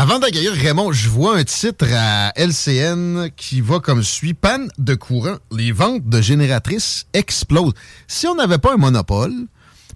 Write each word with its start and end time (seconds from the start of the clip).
Avant 0.00 0.20
d'accueillir 0.20 0.52
Raymond, 0.52 0.92
je 0.92 1.08
vois 1.08 1.38
un 1.38 1.42
titre 1.42 1.86
à 1.92 2.32
LCN 2.36 3.30
qui 3.36 3.60
va 3.60 3.80
comme 3.80 4.04
suit. 4.04 4.32
Panne 4.32 4.68
de 4.78 4.94
courant. 4.94 5.38
Les 5.50 5.72
ventes 5.72 6.08
de 6.08 6.20
génératrices 6.20 7.06
explosent. 7.14 7.72
Si 8.06 8.28
on 8.28 8.36
n'avait 8.36 8.58
pas 8.58 8.74
un 8.74 8.76
monopole, 8.76 9.32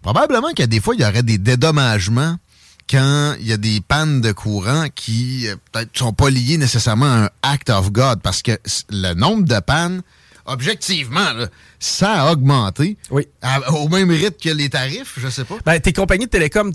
probablement 0.02 0.48
a 0.58 0.66
des 0.66 0.80
fois, 0.80 0.96
il 0.96 1.02
y 1.02 1.04
aurait 1.04 1.22
des 1.22 1.38
dédommagements 1.38 2.34
quand 2.90 3.36
il 3.38 3.46
y 3.46 3.52
a 3.52 3.56
des 3.56 3.80
pannes 3.80 4.20
de 4.20 4.32
courant 4.32 4.86
qui 4.92 5.46
euh, 5.46 5.54
peut-être 5.70 5.96
sont 5.96 6.12
pas 6.12 6.30
liées 6.30 6.58
nécessairement 6.58 7.06
à 7.06 7.24
un 7.26 7.30
act 7.42 7.70
of 7.70 7.92
God 7.92 8.22
parce 8.22 8.42
que 8.42 8.58
le 8.90 9.14
nombre 9.14 9.44
de 9.44 9.60
pannes, 9.60 10.02
objectivement, 10.46 11.32
là, 11.32 11.46
ça 11.78 12.22
a 12.24 12.32
augmenté. 12.32 12.96
Oui. 13.10 13.26
À- 13.42 13.72
au 13.72 13.88
même 13.88 14.10
rythme 14.10 14.36
que 14.42 14.48
les 14.50 14.68
tarifs, 14.70 15.14
je 15.16 15.28
sais 15.28 15.44
pas. 15.44 15.56
Ben, 15.64 15.80
tes 15.80 15.92
compagnies 15.92 16.26
de 16.26 16.30
télécom 16.30 16.72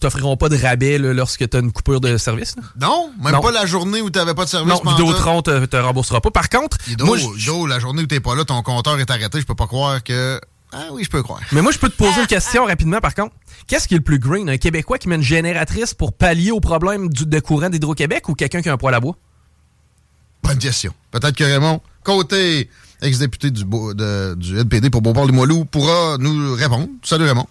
t'offriront 0.00 0.36
pas 0.36 0.48
de 0.48 0.56
rabais 0.56 0.98
là, 0.98 1.12
lorsque 1.12 1.48
tu 1.48 1.56
as 1.56 1.60
une 1.60 1.72
coupure 1.72 2.00
de 2.00 2.16
service. 2.16 2.56
là? 2.56 2.62
Non, 2.80 3.10
même 3.22 3.32
Non. 3.34 3.40
pas 3.40 3.50
la 3.52 3.66
journée 3.66 4.00
où 4.00 4.10
tu 4.10 4.18
n'avais 4.18 4.34
pas 4.34 4.44
de 4.44 4.50
service. 4.50 4.72
Non. 4.84 4.90
Vidéotron 4.90 5.42
te, 5.42 5.64
te 5.66 5.76
remboursera 5.76 6.20
pas. 6.20 6.30
Par 6.30 6.48
contre, 6.48 6.76
moi, 7.00 7.18
Hydro, 7.18 7.66
la 7.66 7.78
journée 7.78 8.02
où 8.02 8.06
t'es 8.06 8.20
pas 8.20 8.34
là, 8.34 8.44
ton 8.44 8.62
compteur 8.62 8.98
est 9.00 9.10
arrêté, 9.10 9.40
je 9.40 9.46
peux 9.46 9.54
pas 9.54 9.66
croire 9.66 10.02
que. 10.02 10.40
Ah 10.76 10.86
oui, 10.90 11.04
je 11.04 11.10
peux 11.10 11.22
croire. 11.22 11.40
mais 11.52 11.62
moi, 11.62 11.70
je 11.70 11.78
peux 11.78 11.88
te 11.88 11.96
poser 11.96 12.20
une 12.20 12.26
question 12.26 12.64
rapidement, 12.64 12.98
par 13.00 13.14
contre. 13.14 13.32
Qu'est-ce 13.68 13.86
qui 13.86 13.94
est 13.94 13.98
le 13.98 14.02
plus 14.02 14.18
green? 14.18 14.50
Un 14.50 14.56
Québécois 14.58 14.98
qui 14.98 15.08
met 15.08 15.14
une 15.14 15.22
génératrice 15.22 15.94
pour 15.94 16.12
pallier 16.12 16.50
au 16.50 16.58
problème 16.58 17.08
du, 17.08 17.26
de 17.26 17.38
courant 17.38 17.70
d'Hydro-Québec 17.70 18.28
ou 18.28 18.34
quelqu'un 18.34 18.60
qui 18.60 18.68
a 18.68 18.72
un 18.72 18.76
poêle 18.76 18.94
à 18.94 19.00
bois? 19.00 19.14
Bonne 20.42 20.58
question. 20.58 20.92
Peut-être 21.10 21.36
que 21.36 21.44
Raymond, 21.44 21.80
côté 22.02 22.68
ex-député 23.04 23.50
du, 23.50 23.64
de- 23.64 24.34
du 24.34 24.58
NPD 24.58 24.90
pour 24.90 25.02
Beauport-Limoilou, 25.02 25.64
pourra 25.66 26.16
nous 26.18 26.54
répondre. 26.54 26.88
Salut 27.02 27.24
Raymond. 27.24 27.46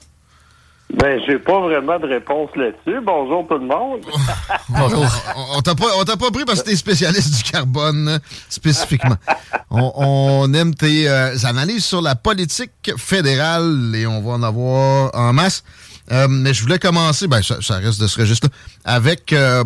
Ben, 0.96 1.20
j'ai 1.26 1.40
pas 1.40 1.60
vraiment 1.60 1.98
de 1.98 2.06
réponse 2.08 2.50
là-dessus. 2.56 3.00
Bonjour 3.04 3.48
tout 3.48 3.56
le 3.56 3.66
monde. 3.66 4.02
On, 4.70 5.58
on 5.58 5.62
t'a 5.62 5.74
pas, 5.74 5.88
on 5.98 6.04
t'a 6.04 6.18
pas 6.18 6.30
pris 6.30 6.46
parce 6.46 6.62
que 6.62 6.70
t'es 6.70 6.76
spécialiste 6.76 7.36
du 7.38 7.52
carbone, 7.52 8.20
spécifiquement. 8.50 9.16
on, 9.72 9.92
on 9.96 10.54
aime 10.54 10.76
tes 10.76 11.10
euh, 11.10 11.36
analyses 11.46 11.86
sur 11.86 12.02
la 12.02 12.14
politique 12.16 12.92
fédérale 12.98 13.92
et 13.96 14.06
on 14.06 14.22
va 14.22 14.32
en 14.34 14.44
avoir 14.44 15.10
en 15.16 15.34
masse. 15.34 15.64
Euh, 16.12 16.28
mais 16.30 16.54
je 16.54 16.62
voulais 16.62 16.80
commencer, 16.80 17.28
ben, 17.28 17.42
ça, 17.42 17.58
ça 17.62 17.78
reste 17.78 18.00
de 18.00 18.06
ce 18.08 18.20
registre-là, 18.20 18.54
avec 18.86 19.34
euh, 19.34 19.64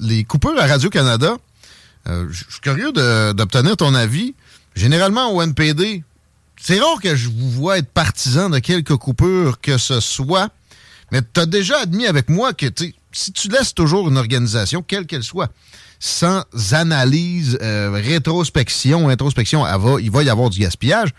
les 0.00 0.22
coupures 0.24 0.60
à 0.60 0.66
Radio-Canada. 0.66 1.36
Je 2.06 2.32
suis 2.48 2.60
curieux 2.60 2.92
d'obtenir 2.92 3.76
ton 3.76 3.94
avis. 3.94 4.34
Généralement, 4.74 5.32
au 5.32 5.42
NPD, 5.42 6.02
c'est 6.60 6.78
rare 6.78 7.00
que 7.02 7.16
je 7.16 7.28
vous 7.28 7.50
vois 7.50 7.78
être 7.78 7.90
partisan 7.90 8.50
de 8.50 8.58
quelques 8.58 8.96
coupures 8.96 9.60
que 9.60 9.78
ce 9.78 10.00
soit, 10.00 10.50
mais 11.10 11.20
tu 11.22 11.40
as 11.40 11.46
déjà 11.46 11.80
admis 11.80 12.06
avec 12.06 12.28
moi 12.28 12.52
que 12.52 12.66
si 13.12 13.32
tu 13.32 13.48
laisses 13.48 13.74
toujours 13.74 14.08
une 14.08 14.16
organisation, 14.16 14.82
quelle 14.82 15.06
qu'elle 15.06 15.22
soit, 15.22 15.50
sans 15.98 16.44
analyse, 16.72 17.58
euh, 17.62 17.90
rétrospection, 17.92 19.08
introspection, 19.08 19.64
il 19.98 20.10
va 20.10 20.22
y 20.22 20.30
avoir 20.30 20.50
du 20.50 20.60
gaspillage. 20.60 21.10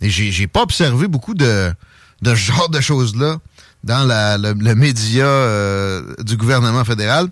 Et 0.00 0.10
j'ai 0.10 0.46
pas 0.46 0.62
observé 0.62 1.08
beaucoup 1.08 1.34
de, 1.34 1.72
ce 2.24 2.34
genre 2.34 2.68
de 2.68 2.80
choses-là 2.80 3.38
dans 3.84 4.06
le 4.06 4.74
média 4.74 5.24
euh, 5.24 6.14
du 6.20 6.36
gouvernement 6.36 6.84
fédéral. 6.84 7.28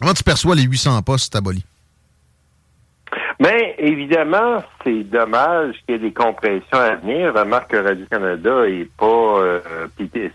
Comment 0.00 0.14
tu 0.14 0.24
perçois 0.24 0.54
les 0.54 0.62
800 0.62 1.00
postes 1.02 1.34
abolis? 1.36 1.64
Mais 3.42 3.74
évidemment, 3.78 4.62
c'est 4.84 5.02
dommage 5.02 5.74
qu'il 5.84 5.94
y 5.94 5.98
ait 5.98 6.00
des 6.00 6.12
compressions 6.12 6.78
à 6.78 6.94
venir. 6.94 7.34
Remarque 7.34 7.72
que 7.72 7.76
Radio-Canada 7.78 8.68
et 8.68 8.88
pas 8.96 9.06
euh, 9.40 9.60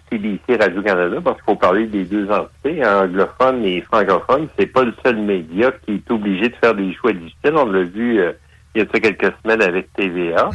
CBC 0.09 0.41
Radio-Canada, 0.59 1.17
parce 1.23 1.37
qu'il 1.37 1.45
faut 1.45 1.55
parler 1.55 1.85
des 1.87 2.03
deux 2.03 2.29
entités, 2.29 2.83
hein, 2.83 3.03
anglophones 3.05 3.63
et 3.63 3.79
francophones. 3.81 4.47
C'est 4.59 4.65
pas 4.65 4.83
le 4.83 4.93
seul 5.05 5.17
média 5.17 5.71
qui 5.85 5.93
est 5.95 6.11
obligé 6.11 6.49
de 6.49 6.55
faire 6.55 6.75
des 6.75 6.93
choix 6.95 7.13
difficiles. 7.13 7.53
On 7.55 7.65
l'a 7.71 7.83
vu 7.83 8.19
euh, 8.19 8.33
il 8.75 8.81
y 8.81 8.85
a 8.85 8.87
ça 8.91 8.99
quelques 8.99 9.33
semaines 9.41 9.61
avec 9.61 9.93
TVA. 9.93 10.49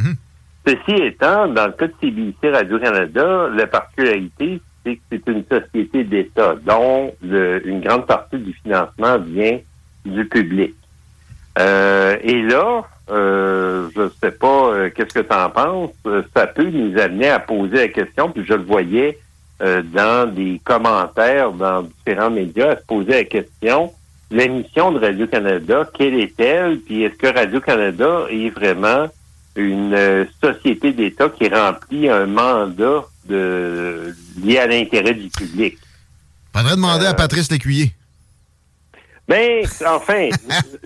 Ceci 0.66 1.02
étant, 1.02 1.48
dans 1.48 1.66
le 1.66 1.72
cas 1.72 1.86
de 1.86 1.94
CBC 2.02 2.50
Radio-Canada, 2.50 3.48
la 3.56 3.66
particularité, 3.66 4.60
c'est 4.84 4.96
que 4.96 5.00
c'est 5.10 5.26
une 5.28 5.44
société 5.50 6.04
d'État 6.04 6.54
dont 6.66 7.12
le- 7.22 7.66
une 7.66 7.80
grande 7.80 8.06
partie 8.06 8.36
du 8.38 8.52
financement 8.62 9.18
vient 9.18 9.58
du 10.04 10.24
public. 10.26 10.74
Euh, 11.58 12.16
et 12.22 12.42
là, 12.42 12.82
euh, 13.10 13.88
je 13.94 14.08
sais 14.22 14.30
pas, 14.30 14.46
euh, 14.72 14.90
qu'est-ce 14.94 15.14
que 15.14 15.20
tu 15.20 15.34
en 15.34 15.50
penses? 15.50 15.90
Euh, 16.06 16.22
Ça 16.34 16.46
peut 16.46 16.64
nous 16.70 16.98
amener 16.98 17.28
à 17.28 17.40
poser 17.40 17.76
la 17.76 17.88
question, 17.88 18.30
puis 18.30 18.44
je 18.46 18.54
le 18.54 18.62
voyais 18.62 19.18
euh, 19.60 19.82
dans 19.82 20.32
des 20.32 20.60
commentaires 20.64 21.52
dans 21.52 21.82
différents 21.82 22.30
médias, 22.30 22.72
à 22.72 22.76
se 22.76 22.84
poser 22.86 23.12
la 23.12 23.24
question, 23.24 23.92
la 24.30 24.48
mission 24.48 24.92
de 24.92 24.98
Radio-Canada, 24.98 25.90
quelle 25.96 26.14
est-elle? 26.14 26.78
Puis 26.78 27.02
est-ce 27.02 27.16
que 27.16 27.26
Radio-Canada 27.26 28.24
est 28.30 28.48
vraiment 28.48 29.08
une 29.54 29.92
euh, 29.92 30.24
société 30.42 30.92
d'État 30.92 31.28
qui 31.28 31.48
remplit 31.48 32.08
un 32.08 32.26
mandat 32.26 33.04
de 33.28 34.14
lié 34.42 34.58
à 34.58 34.66
l'intérêt 34.66 35.14
du 35.14 35.28
public? 35.28 35.76
Faudrait 36.56 36.76
demander 36.76 37.06
à 37.06 37.14
Patrice 37.14 37.50
Lécuyer. 37.50 37.92
Mais 39.28 39.62
enfin, 39.86 40.28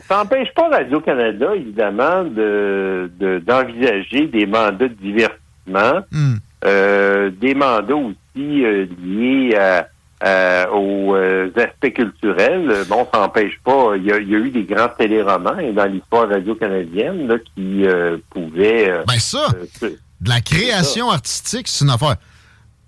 ça 0.09 0.19
n'empêche 0.19 0.53
pas 0.55 0.69
Radio-Canada, 0.69 1.55
évidemment, 1.57 2.25
de 2.25 3.11
de- 3.19 3.39
d'envisager 3.39 4.27
des 4.27 4.47
mandats 4.47 4.89
de 4.89 4.95
diversité 4.95 5.41
financement, 5.67 6.01
Hmm. 6.13 6.35
euh, 6.65 7.31
des 7.31 7.55
mandats 7.55 7.95
aussi 7.95 8.65
euh, 8.65 8.87
liés 9.03 9.57
à- 9.57 9.89
à- 10.21 10.71
aux 10.73 11.15
euh, 11.17 11.51
aspects 11.57 11.93
culturels. 11.95 12.85
Bon, 12.89 13.07
ça 13.13 13.21
n'empêche 13.21 13.59
pas. 13.65 13.97
Il 13.97 14.05
y, 14.05 14.13
a, 14.13 14.19
il 14.19 14.31
y 14.31 14.35
a 14.35 14.39
eu 14.39 14.51
des 14.51 14.63
grands 14.65 14.89
téléromans 14.97 15.57
dans 15.75 15.87
l'histoire 15.87 16.29
radio-canadienne 16.29 17.27
là, 17.29 17.37
qui 17.55 17.85
euh, 17.87 18.17
pouvaient... 18.31 18.93
Ben 19.07 19.19
ça, 19.19 19.49
de 19.83 20.29
la 20.29 20.41
création 20.41 21.11
artistique, 21.11 21.69
c'est 21.69 21.85
une 21.85 21.91
affaire. 21.91 22.17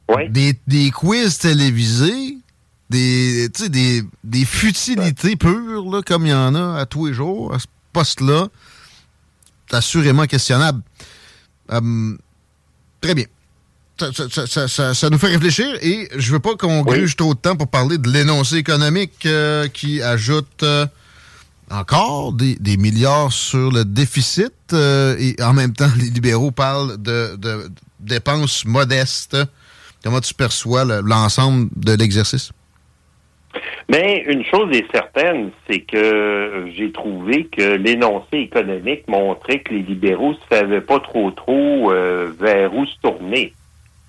Oui. 0.08 0.28
Des, 0.30 0.52
des 0.66 0.90
quiz 0.90 1.36
télévisés, 1.38 2.38
des, 2.90 3.48
des, 3.68 4.02
des 4.24 4.44
futilités 4.44 5.36
pures, 5.36 5.84
là, 5.90 6.00
comme 6.02 6.26
il 6.26 6.30
y 6.30 6.34
en 6.34 6.54
a 6.54 6.78
à 6.80 6.86
tous 6.86 7.06
les 7.06 7.14
jours, 7.14 7.54
à 7.54 7.58
ce 7.58 7.66
poste-là, 7.92 8.48
c'est 9.70 9.76
assurément 9.76 10.26
questionnable. 10.26 10.82
Hum, 11.70 12.18
très 13.00 13.14
bien. 13.14 13.26
Ça, 14.00 14.10
ça- 14.46 14.68
ça- 14.68 14.94
ça- 14.94 15.10
nous 15.10 15.18
fait 15.18 15.26
réfléchir 15.26 15.66
et 15.82 16.08
je 16.16 16.32
veux 16.32 16.38
pas 16.38 16.54
qu'on 16.54 16.82
Oui. 16.84 16.98
gruge 16.98 17.16
trop 17.16 17.34
de 17.34 17.38
temps 17.40 17.56
pour 17.56 17.66
parler 17.68 17.98
de 17.98 18.08
l'énoncé 18.08 18.56
économique 18.56 19.26
euh, 19.26 19.66
qui 19.66 20.00
ajoute 20.00 20.62
euh, 20.62 20.86
encore 21.68 22.32
des, 22.32 22.54
des 22.56 22.76
milliards 22.76 23.32
sur 23.32 23.72
le 23.72 23.84
déficit 23.84 24.52
euh, 24.72 25.16
et 25.18 25.36
en 25.42 25.52
même 25.52 25.72
temps, 25.72 25.90
les 25.98 26.10
libéraux 26.10 26.52
parlent 26.52 26.96
de, 27.02 27.34
de 27.36 27.70
dépenses 27.98 28.64
modestes. 28.64 29.36
Comment 30.04 30.20
tu 30.20 30.32
perçois 30.32 30.84
le- 30.84 31.00
l'ensemble 31.00 31.68
de 31.74 31.92
l'exercice? 31.94 32.50
Mais 33.88 34.24
une 34.26 34.44
chose 34.44 34.68
est 34.76 34.90
certaine, 34.92 35.50
c'est 35.68 35.80
que 35.80 36.66
j'ai 36.76 36.92
trouvé 36.92 37.44
que 37.46 37.62
l'énoncé 37.76 38.38
économique 38.38 39.06
montrait 39.08 39.60
que 39.60 39.72
les 39.74 39.82
libéraux 39.82 40.32
ne 40.32 40.56
savaient 40.56 40.80
pas 40.80 41.00
trop 41.00 41.30
trop 41.30 41.90
euh, 41.92 42.30
vers 42.38 42.74
où 42.74 42.84
se 42.86 42.94
tourner. 43.02 43.52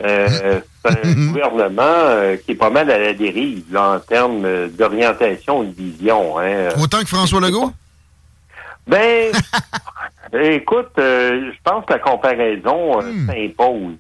Euh, 0.04 0.60
c'est 0.86 1.06
un 1.08 1.28
gouvernement 1.28 1.82
euh, 1.84 2.38
qui 2.38 2.52
est 2.52 2.56
pas 2.56 2.70
mal 2.70 2.90
à 2.90 2.98
la 2.98 3.14
dérive 3.14 3.64
là, 3.72 3.96
en 3.96 4.00
termes 4.00 4.68
d'orientation 4.70 5.64
et 5.64 5.68
de 5.68 5.74
vision. 5.76 6.40
Hein. 6.40 6.70
Autant 6.82 7.00
que 7.02 7.08
François 7.08 7.42
Legault? 7.42 7.72
Ben, 8.88 9.32
écoute, 10.34 10.92
je 10.98 11.54
pense 11.64 11.86
que 11.86 11.94
la 11.94 12.00
comparaison 12.00 13.02
Hmm. 13.02 13.28
s'impose. 13.28 13.94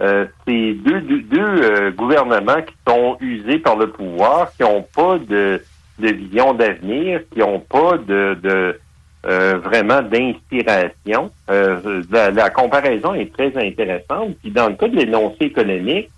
Euh, 0.00 0.26
c'est 0.46 0.72
deux, 0.74 1.00
deux, 1.02 1.20
deux, 1.22 1.38
euh, 1.40 1.90
gouvernements 1.92 2.62
qui 2.62 2.74
sont 2.86 3.16
usés 3.20 3.58
par 3.60 3.76
le 3.76 3.90
pouvoir, 3.90 4.50
qui 4.56 4.62
n'ont 4.62 4.82
pas 4.94 5.18
de, 5.18 5.62
de 6.00 6.08
vision 6.08 6.52
d'avenir, 6.52 7.20
qui 7.32 7.38
n'ont 7.38 7.60
pas 7.60 7.96
de, 7.98 8.36
de 8.42 8.80
euh, 9.26 9.58
vraiment 9.62 10.02
d'inspiration. 10.02 11.30
Euh, 11.48 12.02
la, 12.10 12.30
la 12.30 12.50
comparaison 12.50 13.14
est 13.14 13.32
très 13.32 13.56
intéressante. 13.56 14.36
Puis 14.42 14.50
dans 14.50 14.68
le 14.68 14.74
cas 14.74 14.88
de 14.88 14.96
l'énoncé 14.96 15.44
économique, 15.44 16.10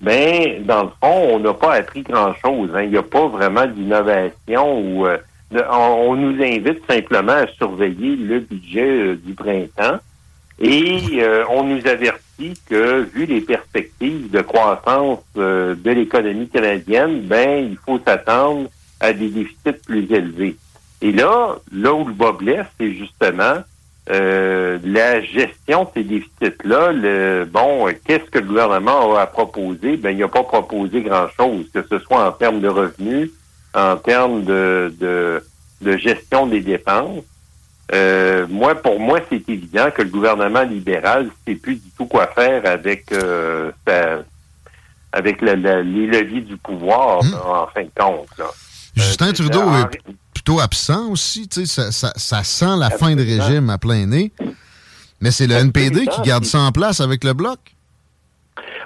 ben, 0.00 0.64
dans 0.64 0.84
le 0.84 0.90
fond, 1.02 1.34
on 1.34 1.38
n'a 1.40 1.54
pas 1.54 1.74
appris 1.74 2.02
grand-chose. 2.02 2.70
hein. 2.74 2.82
Il 2.82 2.90
n'y 2.90 2.96
a 2.96 3.02
pas 3.02 3.26
vraiment 3.26 3.66
d'innovation 3.66 4.78
ou 4.80 5.06
euh, 5.06 5.18
on, 5.52 6.10
on 6.10 6.16
nous 6.16 6.42
invite 6.42 6.80
simplement 6.88 7.32
à 7.32 7.46
surveiller 7.48 8.14
le 8.16 8.40
budget 8.40 8.82
euh, 8.86 9.16
du 9.16 9.34
printemps 9.34 9.98
et 10.58 11.22
euh, 11.22 11.44
on 11.50 11.64
nous 11.64 11.86
avertit 11.86 12.54
que, 12.68 13.02
vu 13.02 13.26
les 13.26 13.42
perspectives 13.42 14.30
de 14.30 14.40
croissance 14.40 15.20
euh, 15.36 15.74
de 15.74 15.90
l'économie 15.90 16.48
canadienne, 16.48 17.20
ben, 17.22 17.68
il 17.70 17.76
faut 17.84 18.00
s'attendre 18.04 18.68
à 19.00 19.12
des 19.12 19.28
déficits 19.28 19.84
plus 19.84 20.10
élevés. 20.10 20.56
Et 21.02 21.12
là, 21.12 21.56
là 21.72 21.92
où 21.92 22.06
le 22.06 22.14
bas 22.14 22.36
c'est 22.78 22.92
justement 22.94 23.62
euh, 24.08 24.78
la 24.82 25.20
gestion 25.20 25.84
de 25.84 25.88
ces 25.94 26.04
déficits-là. 26.04 26.92
Le, 26.92 27.44
bon, 27.44 27.86
qu'est-ce 28.06 28.30
que 28.30 28.38
le 28.38 28.46
gouvernement 28.46 29.14
a 29.14 29.22
à 29.22 29.26
proposer? 29.26 29.98
Ben, 29.98 30.12
il 30.12 30.18
n'a 30.18 30.28
pas 30.28 30.44
proposé 30.44 31.02
grand-chose, 31.02 31.66
que 31.74 31.84
ce 31.86 31.98
soit 31.98 32.26
en 32.26 32.32
termes 32.32 32.60
de 32.60 32.68
revenus, 32.68 33.30
en 33.74 33.96
termes 33.96 34.44
de, 34.44 34.94
de 35.82 35.96
gestion 35.98 36.46
des 36.46 36.60
dépenses. 36.60 37.24
Euh, 37.94 38.46
moi, 38.48 38.74
pour 38.74 38.98
moi, 38.98 39.20
c'est 39.30 39.48
évident 39.48 39.90
que 39.94 40.02
le 40.02 40.08
gouvernement 40.08 40.62
libéral 40.62 41.26
ne 41.26 41.30
sait 41.46 41.58
plus 41.58 41.76
du 41.76 41.90
tout 41.96 42.06
quoi 42.06 42.26
faire 42.28 42.66
avec 42.66 43.12
euh, 43.12 43.70
sa- 43.86 44.24
avec 45.12 45.40
la- 45.40 45.54
la- 45.56 45.82
les 45.82 46.06
leviers 46.06 46.40
du 46.40 46.56
pouvoir, 46.56 47.22
Hmm. 47.22 47.34
en 47.46 47.66
fin 47.68 47.84
de 47.84 47.90
compte. 47.96 48.28
Là. 48.38 48.46
Justin 48.96 49.28
Euh, 49.28 49.32
Trudeau 49.32 49.62
est 49.76 50.00
plutôt 50.34 50.58
absent 50.60 51.10
aussi. 51.10 51.48
tu 51.48 51.64
sais, 51.64 51.66
Ça, 51.66 51.92
ça, 51.92 52.12
ça 52.16 52.42
sent 52.42 52.76
la 52.78 52.90
fin 52.90 53.14
de 53.14 53.22
régime 53.22 53.70
à 53.70 53.78
plein 53.78 54.04
nez. 54.06 54.32
Mais 55.20 55.30
c'est 55.30 55.46
le 55.46 55.54
NPD 55.54 56.06
qui 56.06 56.22
garde 56.22 56.44
ça 56.44 56.58
en 56.58 56.72
place 56.72 57.00
avec 57.00 57.22
le 57.24 57.32
bloc. 57.34 57.58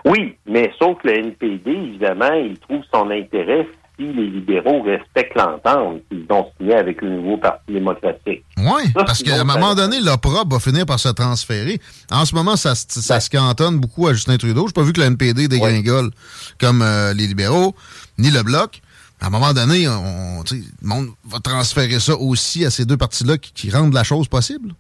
Oui, 0.05 0.37
mais 0.46 0.73
sauf 0.79 0.99
que 1.03 1.08
le 1.08 1.19
NPD, 1.19 1.70
évidemment, 1.73 2.32
il 2.32 2.58
trouve 2.58 2.82
son 2.93 3.11
intérêt 3.11 3.67
si 4.00 4.12
les 4.12 4.26
libéraux 4.29 4.82
respectent 4.82 5.37
l'entente 5.37 6.00
qu'ils 6.11 6.25
ont 6.31 6.47
signé 6.56 6.75
avec 6.75 7.02
le 7.02 7.11
nouveau 7.11 7.37
Parti 7.37 7.73
démocratique. 7.73 8.44
Oui, 8.56 8.82
parce 8.94 9.23
qu'à 9.23 9.41
un 9.41 9.44
moment 9.44 9.75
donné, 9.75 10.00
l'OPRA 10.00 10.44
va 10.49 10.58
finir 10.58 10.87
par 10.87 10.99
se 10.99 11.08
transférer. 11.11 11.79
En 12.11 12.25
ce 12.25 12.35
moment, 12.35 12.56
ça, 12.56 12.75
se- 12.75 13.31
cantonne 13.31 13.79
beaucoup 13.79 14.08
à 14.08 14.12
Justin 14.12 14.37
Trudeau. 14.37 14.67
Je 14.69 14.73
pas 14.73 14.82
vu 14.82 14.93
que 14.93 15.00
le 15.00 15.06
NPD 15.06 15.49
dégringole 15.49 16.11
comme 16.58 16.82
euh, 16.82 17.12
les 17.14 17.26
libéraux, 17.26 17.75
ni 18.19 18.31
le 18.31 18.43
Bloc. 18.43 18.81
À 19.20 19.26
un 19.26 19.31
moment 19.31 19.52
donné, 19.52 19.87
on, 19.87 20.43
le 20.50 20.88
monde 20.88 21.08
va 21.29 21.38
transférer 21.41 22.00
ça 22.00 22.14
aussi 22.17 22.64
à 22.64 22.70
ces 22.70 22.87
deux 22.87 22.96
partis-là 22.96 23.37
qui, 23.37 23.53
qui 23.53 23.70
rendent 23.70 23.93
la 23.93 24.03
chose 24.05 24.29
possible. 24.29 24.73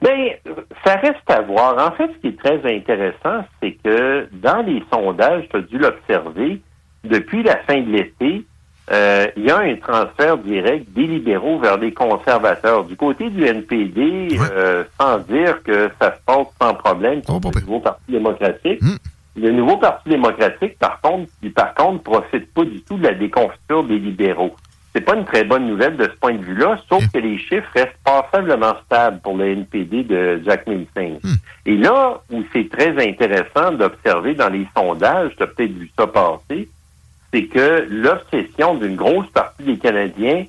Ben, 0.00 0.30
ça 0.84 0.96
reste 0.96 1.28
à 1.28 1.40
voir. 1.42 1.92
En 1.92 1.96
fait, 1.96 2.10
ce 2.14 2.18
qui 2.20 2.28
est 2.28 2.38
très 2.38 2.60
intéressant, 2.76 3.44
c'est 3.60 3.76
que 3.84 4.28
dans 4.32 4.62
les 4.64 4.82
sondages, 4.92 5.44
tu 5.50 5.56
as 5.56 5.62
dû 5.62 5.78
l'observer, 5.78 6.60
depuis 7.04 7.42
la 7.42 7.56
fin 7.58 7.80
de 7.80 7.90
l'été, 7.90 8.44
euh, 8.90 9.26
il 9.36 9.44
y 9.44 9.50
a 9.50 9.58
un 9.58 9.76
transfert 9.76 10.38
direct 10.38 10.86
des 10.92 11.06
libéraux 11.06 11.58
vers 11.58 11.78
les 11.78 11.92
conservateurs. 11.92 12.84
Du 12.84 12.96
côté 12.96 13.30
du 13.30 13.44
NPD, 13.44 14.36
euh, 14.54 14.84
sans 15.00 15.18
dire 15.18 15.62
que 15.62 15.88
ça 16.00 16.14
se 16.16 16.20
passe 16.26 16.46
sans 16.60 16.74
problème 16.74 17.22
Oh, 17.28 17.38
pas 17.40 17.50
le 17.54 17.60
nouveau 17.60 17.80
Parti 17.80 18.02
démocratique, 18.10 18.82
Hmm. 18.82 18.96
le 19.36 19.50
nouveau 19.52 19.76
Parti 19.76 20.08
démocratique, 20.08 20.78
par 20.78 21.00
contre, 21.00 21.30
par 21.54 21.74
contre, 21.74 22.02
profite 22.02 22.52
pas 22.52 22.64
du 22.64 22.82
tout 22.82 22.98
de 22.98 23.04
la 23.04 23.14
déconfiture 23.14 23.84
des 23.84 23.98
libéraux. 23.98 24.54
C'est 24.94 25.00
pas 25.00 25.14
une 25.16 25.24
très 25.24 25.44
bonne 25.44 25.68
nouvelle 25.68 25.96
de 25.96 26.04
ce 26.04 26.18
point 26.20 26.34
de 26.34 26.42
vue-là, 26.42 26.76
sauf 26.86 27.02
que 27.10 27.18
les 27.18 27.38
chiffres 27.38 27.70
restent 27.74 27.96
passablement 28.04 28.74
stables 28.84 29.20
pour 29.22 29.38
le 29.38 29.46
NPD 29.46 30.02
de 30.02 30.42
Jack 30.44 30.66
Milton. 30.66 31.18
Et 31.64 31.76
là 31.78 32.20
où 32.30 32.42
c'est 32.52 32.68
très 32.68 32.90
intéressant 33.08 33.72
d'observer 33.72 34.34
dans 34.34 34.50
les 34.50 34.66
sondages, 34.76 35.30
tu 35.38 35.42
as 35.44 35.46
peut-être 35.46 35.72
vu 35.72 35.90
ça 35.98 36.06
passer, 36.08 36.68
c'est 37.32 37.46
que 37.46 37.86
l'obsession 37.88 38.74
d'une 38.74 38.96
grosse 38.96 39.28
partie 39.30 39.62
des 39.64 39.78
Canadiens, 39.78 40.44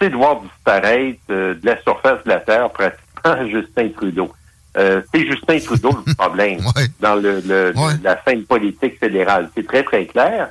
c'est 0.00 0.10
de 0.10 0.16
voir 0.16 0.40
disparaître 0.40 1.18
euh, 1.30 1.54
de 1.54 1.66
la 1.66 1.80
surface 1.82 2.24
de 2.24 2.28
la 2.30 2.40
Terre 2.40 2.70
pratiquement 2.70 3.46
Justin 3.50 3.88
Trudeau. 3.90 4.32
Euh, 4.78 5.02
c'est 5.12 5.26
Justin 5.26 5.58
Trudeau 5.58 5.90
le 6.06 6.14
problème 6.18 6.58
Ouais. 6.74 6.86
dans 7.00 7.14
le, 7.16 7.40
le- 7.40 7.72
Ouais. 7.76 7.92
la 8.02 8.22
scène 8.24 8.44
politique 8.44 8.98
fédérale. 8.98 9.50
C'est 9.54 9.66
très, 9.66 9.82
très 9.82 10.06
clair. 10.06 10.48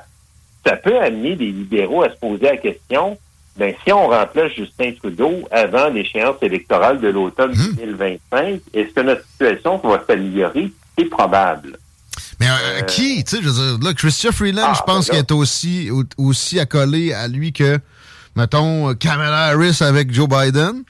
Ça 0.64 0.76
peut 0.76 0.96
amener 1.00 1.34
les 1.34 1.50
libéraux 1.50 2.04
à 2.04 2.10
se 2.10 2.16
poser 2.16 2.44
la 2.44 2.56
question, 2.56 3.18
ben, 3.56 3.74
si 3.84 3.92
on 3.92 4.06
remplace 4.06 4.52
Justin 4.52 4.92
Trudeau 4.92 5.40
avant 5.50 5.88
l'échéance 5.88 6.36
électorale 6.40 7.00
de 7.00 7.08
l'automne 7.08 7.50
Hmm. 7.52 7.74
2025, 7.76 8.60
est-ce 8.72 8.94
que 8.94 9.00
notre 9.00 9.24
situation 9.26 9.78
va 9.78 10.02
s'améliorer? 10.06 10.70
C'est 10.96 11.06
probable. 11.06 11.76
Mais 12.42 12.48
euh, 12.50 12.80
qui, 12.82 13.22
tu 13.22 13.36
sais, 13.36 13.42
je 13.42 13.48
veux 13.48 13.76
dire, 13.78 13.84
là, 13.86 13.94
Christian 13.94 14.32
Freeland, 14.32 14.64
Ah, 14.66 14.74
je 14.76 14.82
pense 14.82 15.06
ben 15.06 15.12
qu'il 15.12 15.20
est 15.20 15.32
aussi, 15.32 15.90
au- 15.90 16.02
aussi 16.18 16.58
accolé 16.58 17.12
à 17.12 17.28
lui 17.28 17.52
que, 17.52 17.78
mettons, 18.34 18.90
euh, 18.90 18.94
Kamala 18.94 19.46
Harris 19.46 19.78
avec 19.80 20.12
Joe 20.12 20.28
Biden, 20.28 20.82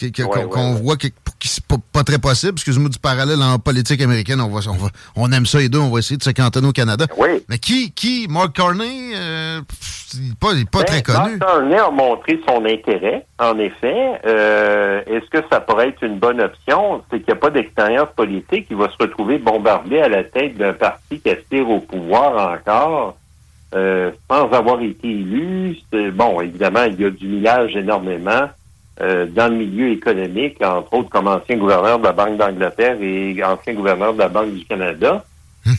Ouais, 0.00 0.10
qu'on 0.10 0.24
ouais, 0.24 0.48
qu'on 0.48 0.74
ouais. 0.74 0.80
voit 0.80 0.96
qui, 0.96 1.12
qui 1.48 1.54
c'est 1.54 1.64
pas, 1.66 1.76
pas 1.92 2.04
très 2.04 2.18
possible. 2.18 2.52
Excuse-moi 2.54 2.88
du 2.90 2.98
parallèle 2.98 3.40
en 3.42 3.58
politique 3.58 4.00
américaine, 4.02 4.40
on, 4.40 4.48
va, 4.48 4.60
on, 4.70 4.74
va- 4.76 4.90
on 5.16 5.30
aime 5.32 5.46
ça 5.46 5.58
les 5.58 5.68
deux, 5.68 5.78
on 5.78 5.90
va 5.90 5.98
essayer 6.00 6.16
de 6.16 6.22
se 6.22 6.30
cantonner 6.30 6.68
au 6.68 6.72
Canada. 6.72 7.06
Oui. 7.16 7.28
Mais 7.48 7.58
qui, 7.58 7.92
qui, 7.92 8.26
Mark 8.28 8.54
Carney, 8.54 9.12
euh, 9.14 9.60
pff, 9.62 10.06
il 10.14 10.28
n'est 10.28 10.34
pas, 10.40 10.48
il 10.52 10.60
est 10.62 10.70
pas 10.70 10.78
Ben, 10.80 10.84
très 10.86 11.02
connu. 11.02 11.36
Mark 11.36 11.38
Carney 11.38 11.76
a 11.78 11.90
montré 11.90 12.40
son 12.48 12.64
intérêt, 12.64 13.24
en 13.38 13.58
effet. 13.58 14.20
Euh, 14.26 15.02
Est-ce 15.06 15.28
que 15.30 15.44
ça 15.50 15.60
pourrait 15.60 15.88
être 15.88 16.02
une 16.02 16.18
bonne 16.18 16.40
option? 16.40 17.02
C'est 17.10 17.18
qu'il 17.18 17.26
n'y 17.32 17.38
a 17.38 17.40
pas 17.40 17.50
d'expérience 17.50 18.08
politique. 18.16 18.66
Il 18.70 18.76
va 18.76 18.88
se 18.90 18.96
retrouver 18.98 19.38
bombardé 19.38 20.00
à 20.00 20.08
la 20.08 20.24
tête 20.24 20.56
d'un 20.56 20.72
parti 20.72 21.20
qui 21.20 21.30
aspire 21.30 21.68
au 21.68 21.80
pouvoir 21.80 22.54
encore, 22.58 23.16
euh, 23.74 24.10
sans 24.30 24.50
avoir 24.52 24.80
été 24.80 25.08
élu. 25.08 25.76
Bon, 26.14 26.40
évidemment, 26.40 26.84
il 26.84 27.00
y 27.00 27.04
a 27.04 27.10
du 27.10 27.26
millage 27.26 27.74
énormément 27.76 28.48
euh, 29.00 29.26
dans 29.26 29.48
le 29.48 29.56
milieu 29.56 29.90
économique, 29.90 30.62
entre 30.62 30.92
autres 30.94 31.10
comme 31.10 31.28
ancien 31.28 31.56
gouverneur 31.56 31.98
de 31.98 32.04
la 32.04 32.12
Banque 32.12 32.36
d'Angleterre 32.38 32.96
et 33.00 33.42
ancien 33.44 33.74
gouverneur 33.74 34.14
de 34.14 34.18
la 34.20 34.28
Banque 34.28 34.52
du 34.54 34.64
Canada. 34.64 35.24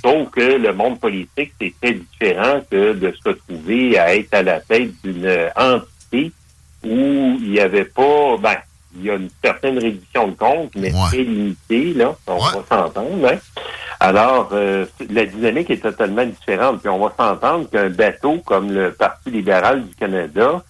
Sauf 0.03 0.29
que 0.31 0.57
le 0.57 0.74
monde 0.74 1.00
politique, 1.00 1.53
c'est 1.62 1.74
très 1.81 1.93
différent 1.93 2.59
que 2.69 2.91
de 2.93 3.12
se 3.13 3.29
retrouver 3.29 3.97
à 3.97 4.13
être 4.15 4.33
à 4.33 4.43
la 4.43 4.59
tête 4.59 4.91
d'une 5.01 5.25
entité 5.55 6.31
où 6.83 7.38
il 7.41 7.51
n'y 7.51 7.59
avait 7.62 7.86
pas, 7.86 8.36
ben, 8.41 8.55
il 8.97 9.05
y 9.05 9.09
a 9.09 9.15
une 9.15 9.29
certaine 9.43 9.77
réduction 9.79 10.27
de 10.27 10.33
compte, 10.36 10.71
mais 10.75 10.91
Ouais. 10.91 11.07
très 11.07 11.24
limitée, 11.24 11.93
là, 11.93 12.15
on 12.27 12.33
Ouais. 12.33 12.39
va 12.53 12.77
s'entendre. 12.77 13.27
Hein? 13.31 13.38
Alors, 14.00 14.50
euh, 14.51 14.86
la 15.09 15.25
dynamique 15.25 15.69
est 15.69 15.81
totalement 15.81 16.25
différente. 16.25 16.81
Puis 16.81 16.89
on 16.89 17.00
va 17.00 17.13
s'entendre 17.17 17.69
qu'un 17.69 17.89
bateau 17.89 18.39
comme 18.45 18.71
le 18.71 18.91
Parti 18.91 19.31
libéral 19.31 19.83
du 19.88 19.95
Canada, 19.95 20.63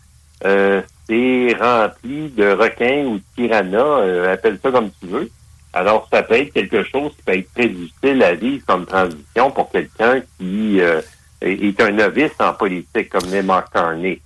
euh, 0.45 0.81
c'est 1.07 1.55
rempli 1.59 2.29
de 2.29 2.51
requins 2.51 3.05
ou 3.05 3.17
de 3.17 3.23
piranhas, 3.35 4.01
euh, 4.01 4.33
appelle 4.33 4.59
ça 4.61 4.71
comme 4.71 4.89
tu 4.99 5.07
veux. 5.07 5.29
Alors, 5.73 6.07
ça 6.11 6.23
peut 6.23 6.35
être 6.35 6.53
quelque 6.53 6.83
chose 6.83 7.11
qui 7.15 7.23
peut 7.23 7.37
être 7.37 7.53
très 7.53 7.67
difficile 7.67 8.23
à 8.23 8.33
vivre 8.33 8.65
comme 8.65 8.85
transition 8.85 9.51
pour 9.51 9.69
quelqu'un 9.71 10.21
qui 10.39 10.81
euh, 10.81 11.01
est 11.41 11.79
un 11.81 11.91
novice 11.91 12.31
en 12.39 12.53
politique, 12.53 13.09
comme 13.09 13.29
les 13.29 13.41
Mark 13.41 13.71
Carney. 13.73 14.19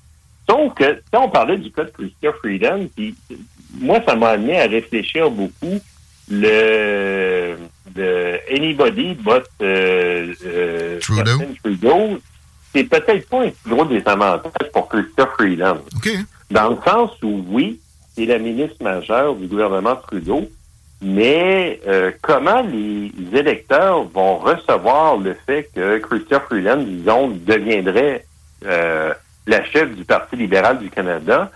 Donc, 0.48 0.80
si 0.82 1.18
on 1.18 1.30
parlait 1.30 1.58
du 1.58 1.72
cas 1.72 1.84
de 1.84 1.90
Chrystia 1.90 2.34
Freedom, 2.34 2.88
puis 2.96 3.16
moi, 3.80 4.00
ça 4.06 4.16
m'a 4.16 4.30
amené 4.30 4.60
à 4.60 4.68
réfléchir 4.68 5.30
beaucoup 5.30 5.80
le, 6.30 7.58
le 7.96 8.40
anybody 8.50 9.16
but 9.16 9.44
euh, 9.62 10.34
euh, 10.46 11.00
Trudeau? 11.00 11.32
Justin 11.32 11.54
Trudeau, 11.64 12.20
c'est 12.74 12.84
peut-être 12.86 13.28
pas 13.30 13.44
un 13.44 13.50
si 13.50 13.70
gros 13.70 13.86
désavantage 13.86 14.72
pour 14.74 14.88
Chrystia 14.88 15.28
Freeland. 15.28 15.78
Dans 16.50 16.70
le 16.70 16.78
sens 16.86 17.12
où, 17.24 17.44
oui, 17.50 17.80
c'est 18.16 18.26
la 18.26 18.40
ministre 18.40 18.82
majeure 18.82 19.36
du 19.36 19.48
gouvernement 19.48 19.96
Trudeau, 19.96 20.50
mais 21.02 21.80
euh, 21.88 22.12
comment 22.22 22.62
les 22.62 23.12
électeurs 23.34 24.04
vont 24.04 24.38
recevoir 24.38 25.18
le 25.18 25.36
fait 25.46 25.70
que 25.74 25.98
Chrystia 25.98 26.40
Freeland, 26.42 26.84
disons, 26.84 27.30
deviendrait 27.30 28.26
euh, 28.66 29.14
la 29.48 29.64
chef 29.66 29.94
du 29.96 30.06
Parti 30.06 30.36
libéral 30.36 30.80
du 30.80 30.90
Canada, 30.90 31.52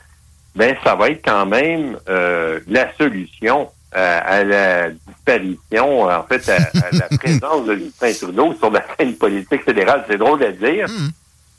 ben 0.56 0.76
ça 0.84 0.96
va 0.96 1.10
être 1.10 1.24
quand 1.24 1.46
même 1.46 1.98
euh, 2.10 2.60
la 2.68 2.94
solution 2.96 3.70
à, 3.96 4.18
à 4.18 4.44
la 4.44 4.90
disparition, 4.90 6.04
en 6.04 6.24
fait, 6.24 6.50
à, 6.50 6.56
à 6.56 6.92
la 6.92 7.18
présence 7.18 7.66
de 7.66 7.76
Justin 7.76 8.14
Trudeau 8.14 8.54
sur 8.56 8.70
la 8.70 8.84
scène 8.98 9.16
politique 9.16 9.64
fédérale. 9.64 10.06
C'est 10.08 10.18
drôle 10.18 10.44
à 10.44 10.52
dire. 10.52 10.88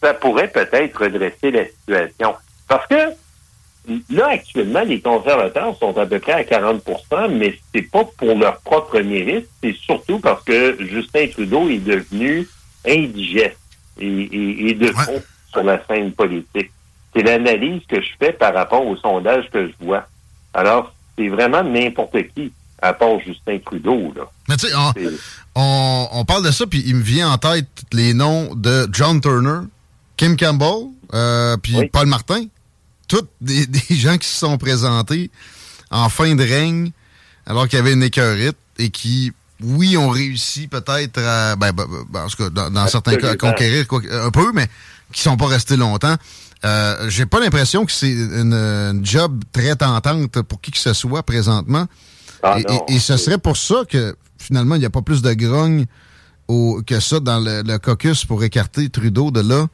Ça 0.03 0.15
pourrait 0.15 0.49
peut-être 0.49 1.03
redresser 1.03 1.51
la 1.51 1.65
situation. 1.65 2.35
Parce 2.69 2.87
que 2.87 3.13
là, 4.11 4.29
actuellement, 4.29 4.83
les 4.83 5.01
conservateurs 5.01 5.77
sont 5.79 5.97
à 5.97 6.05
peu 6.07 6.19
près 6.19 6.33
à 6.33 6.43
40% 6.43 7.29
mais 7.31 7.59
c'est 7.75 7.83
pas 7.91 8.05
pour 8.19 8.37
leur 8.37 8.61
propre 8.61 9.01
mérite, 9.01 9.49
c'est 9.63 9.75
surtout 9.75 10.19
parce 10.19 10.45
que 10.45 10.77
Justin 10.81 11.29
Trudeau 11.29 11.69
est 11.71 11.79
devenu 11.79 12.47
indigeste 12.87 13.59
et, 13.99 14.07
et, 14.07 14.69
et 14.69 14.75
de 14.75 14.89
fond 14.93 15.23
sur 15.51 15.63
la 15.63 15.85
scène 15.87 16.13
politique. 16.13 16.71
C'est 17.15 17.23
l'analyse 17.23 17.83
que 17.89 18.01
je 18.01 18.11
fais 18.19 18.33
par 18.33 18.53
rapport 18.53 18.87
au 18.87 18.97
sondage 18.97 19.49
que 19.51 19.69
je 19.69 19.73
vois. 19.81 20.07
Alors, 20.53 20.93
c'est 21.17 21.29
vraiment 21.29 21.63
n'importe 21.63 22.17
qui, 22.35 22.53
à 22.81 22.93
part 22.93 23.19
Justin 23.25 23.59
Trudeau, 23.65 24.13
là. 24.15 24.23
Mais 24.49 24.57
tu 24.57 24.69
sais, 24.69 24.75
on, 24.75 24.93
on, 25.55 26.09
on 26.13 26.25
parle 26.25 26.45
de 26.45 26.51
ça, 26.51 26.67
puis 26.67 26.83
il 26.87 26.97
me 26.97 27.03
vient 27.03 27.31
en 27.31 27.39
tête 27.39 27.69
les 27.93 28.15
noms 28.15 28.55
de 28.55 28.89
John 28.93 29.21
Turner, 29.21 29.67
Kim 30.17 30.37
Campbell, 30.37 30.89
euh, 31.15 31.57
puis 31.57 31.89
Paul 31.93 32.07
Martin. 32.07 32.45
Tous 33.09 33.23
des, 33.41 33.67
des 33.89 33.95
gens 33.95 34.19
qui 34.19 34.29
se 34.29 34.39
sont 34.39 34.59
présentés 34.59 35.31
en 35.91 36.09
fin 36.09 36.35
de 36.35 36.43
règne, 36.43 36.91
alors 37.47 37.69
qu'il 37.69 37.79
y 37.79 37.83
avait 37.83 37.93
une 37.93 38.03
écœurite, 38.03 38.57
et 38.79 38.91
qui, 38.91 39.33
oui, 39.63 39.97
ont 39.97 40.11
réussi 40.11 40.67
peut-être 40.67 41.19
à, 41.19 41.57
ben, 41.57 41.73
ben, 41.73 41.87
ben, 42.11 42.25
en 42.25 42.29
tout 42.29 42.37
cas, 42.37 42.51
dans, 42.51 42.71
dans 42.71 42.87
certains 42.89 43.17
cas, 43.17 43.31
à 43.31 43.37
conquérir 43.37 43.87
quoi, 43.87 44.01
un 44.11 44.31
peu, 44.31 44.53
mais 44.53 44.67
qui 45.13 45.23
sont 45.23 45.37
pas 45.37 45.47
restés 45.47 45.77
longtemps. 45.77 46.17
Euh, 46.67 47.09
J'ai 47.09 47.27
pas 47.27 47.41
l'impression 47.41 47.87
que 47.87 47.93
c'est 47.93 48.11
une, 48.11 48.53
une 48.53 49.05
job 49.07 49.43
très 49.53 49.77
tentante 49.77 50.43
pour 50.43 50.61
qui 50.61 50.71
que 50.73 50.79
ce 50.79 50.93
soit 50.93 51.23
présentement. 51.23 51.87
Ah 52.43 52.59
et, 52.59 52.63
non, 52.65 52.85
et- 52.89 52.95
et 52.97 52.99
ce 52.99 53.17
serait 53.17 53.39
pour 53.39 53.57
ça 53.57 53.85
que 53.89 54.17
finalement, 54.39 54.75
il 54.75 54.81
n'y 54.81 54.85
a 54.85 54.91
pas 54.91 55.03
plus 55.03 55.23
de 55.23 55.33
grogne 55.33 55.87
au, 56.49 56.83
que 56.87 57.01
ça 57.01 57.21
dans 57.21 57.39
le, 57.41 57.63
le 57.63 57.79
caucus 57.79 58.25
pour 58.25 58.43
écarter 58.45 58.89
Trudeau 58.89 59.31
de 59.31 59.41
là. 59.41 59.67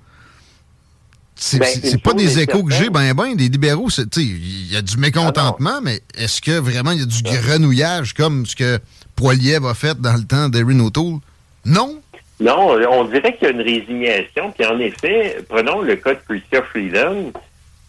C'est 1.35 1.59
Ben, 1.59 2.01
pas 2.05 2.13
des 2.15 2.39
échos 2.39 2.63
que 2.63 2.73
j'ai, 2.75 2.91
ben 2.91 3.15
ben, 3.15 3.35
des 3.35 3.49
libéraux, 3.49 3.89
il 4.17 4.71
y 4.71 4.77
a 4.77 4.83
du 4.83 4.97
mécontentement, 4.99 5.81
mais 5.83 6.03
est-ce 6.15 6.41
que 6.43 6.53
vraiment 6.59 6.91
il 6.93 7.01
y 7.01 7.03
a 7.03 7.07
du 7.07 7.23
grenouillage 7.23 8.13
comme 8.15 8.45
ce 8.47 8.55
que 8.55 8.79
Poiliev 9.17 9.67
a 9.67 9.75
fait 9.75 9.99
dans 10.01 10.13
le 10.15 10.25
temps 10.25 10.49
d'Erin 10.51 10.79
O'Toole? 10.81 11.19
Non. 11.65 12.01
Non, 12.43 12.77
on 12.91 13.05
dirait 13.05 13.35
qu'il 13.37 13.49
y 13.49 13.51
a 13.51 13.55
une 13.55 13.63
résignation. 13.63 14.51
Puis 14.53 14.67
en 14.67 14.79
effet, 14.81 15.39
prenons 15.49 15.81
le 15.83 15.97
cas 15.97 16.15
de 16.15 16.21
Chrystia 16.27 16.63
Freeland. 16.63 17.33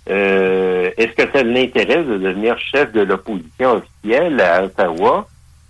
Euh, 0.10 0.90
Est-ce 0.98 1.14
que 1.14 1.32
ça 1.32 1.44
l'intéresse 1.44 2.06
de 2.06 2.18
devenir 2.18 2.58
chef 2.60 2.92
de 2.92 3.02
l'opposition 3.02 3.82
officielle 3.82 4.40
à 4.42 4.64
Ottawa? 4.66 5.28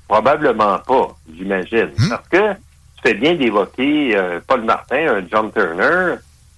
Probablement 0.08 0.80
pas, 0.80 1.16
j'imagine. 1.36 1.90
Parce 2.10 2.28
que 2.30 2.54
tu 2.54 3.02
fais 3.04 3.13
bien 3.13 3.36
d'évoquer 3.36 4.16
euh, 4.16 4.40
Paul 4.46 4.62
Martin, 4.63 5.18
un 5.18 5.24
John 5.32 5.52
Turner, 5.52 6.16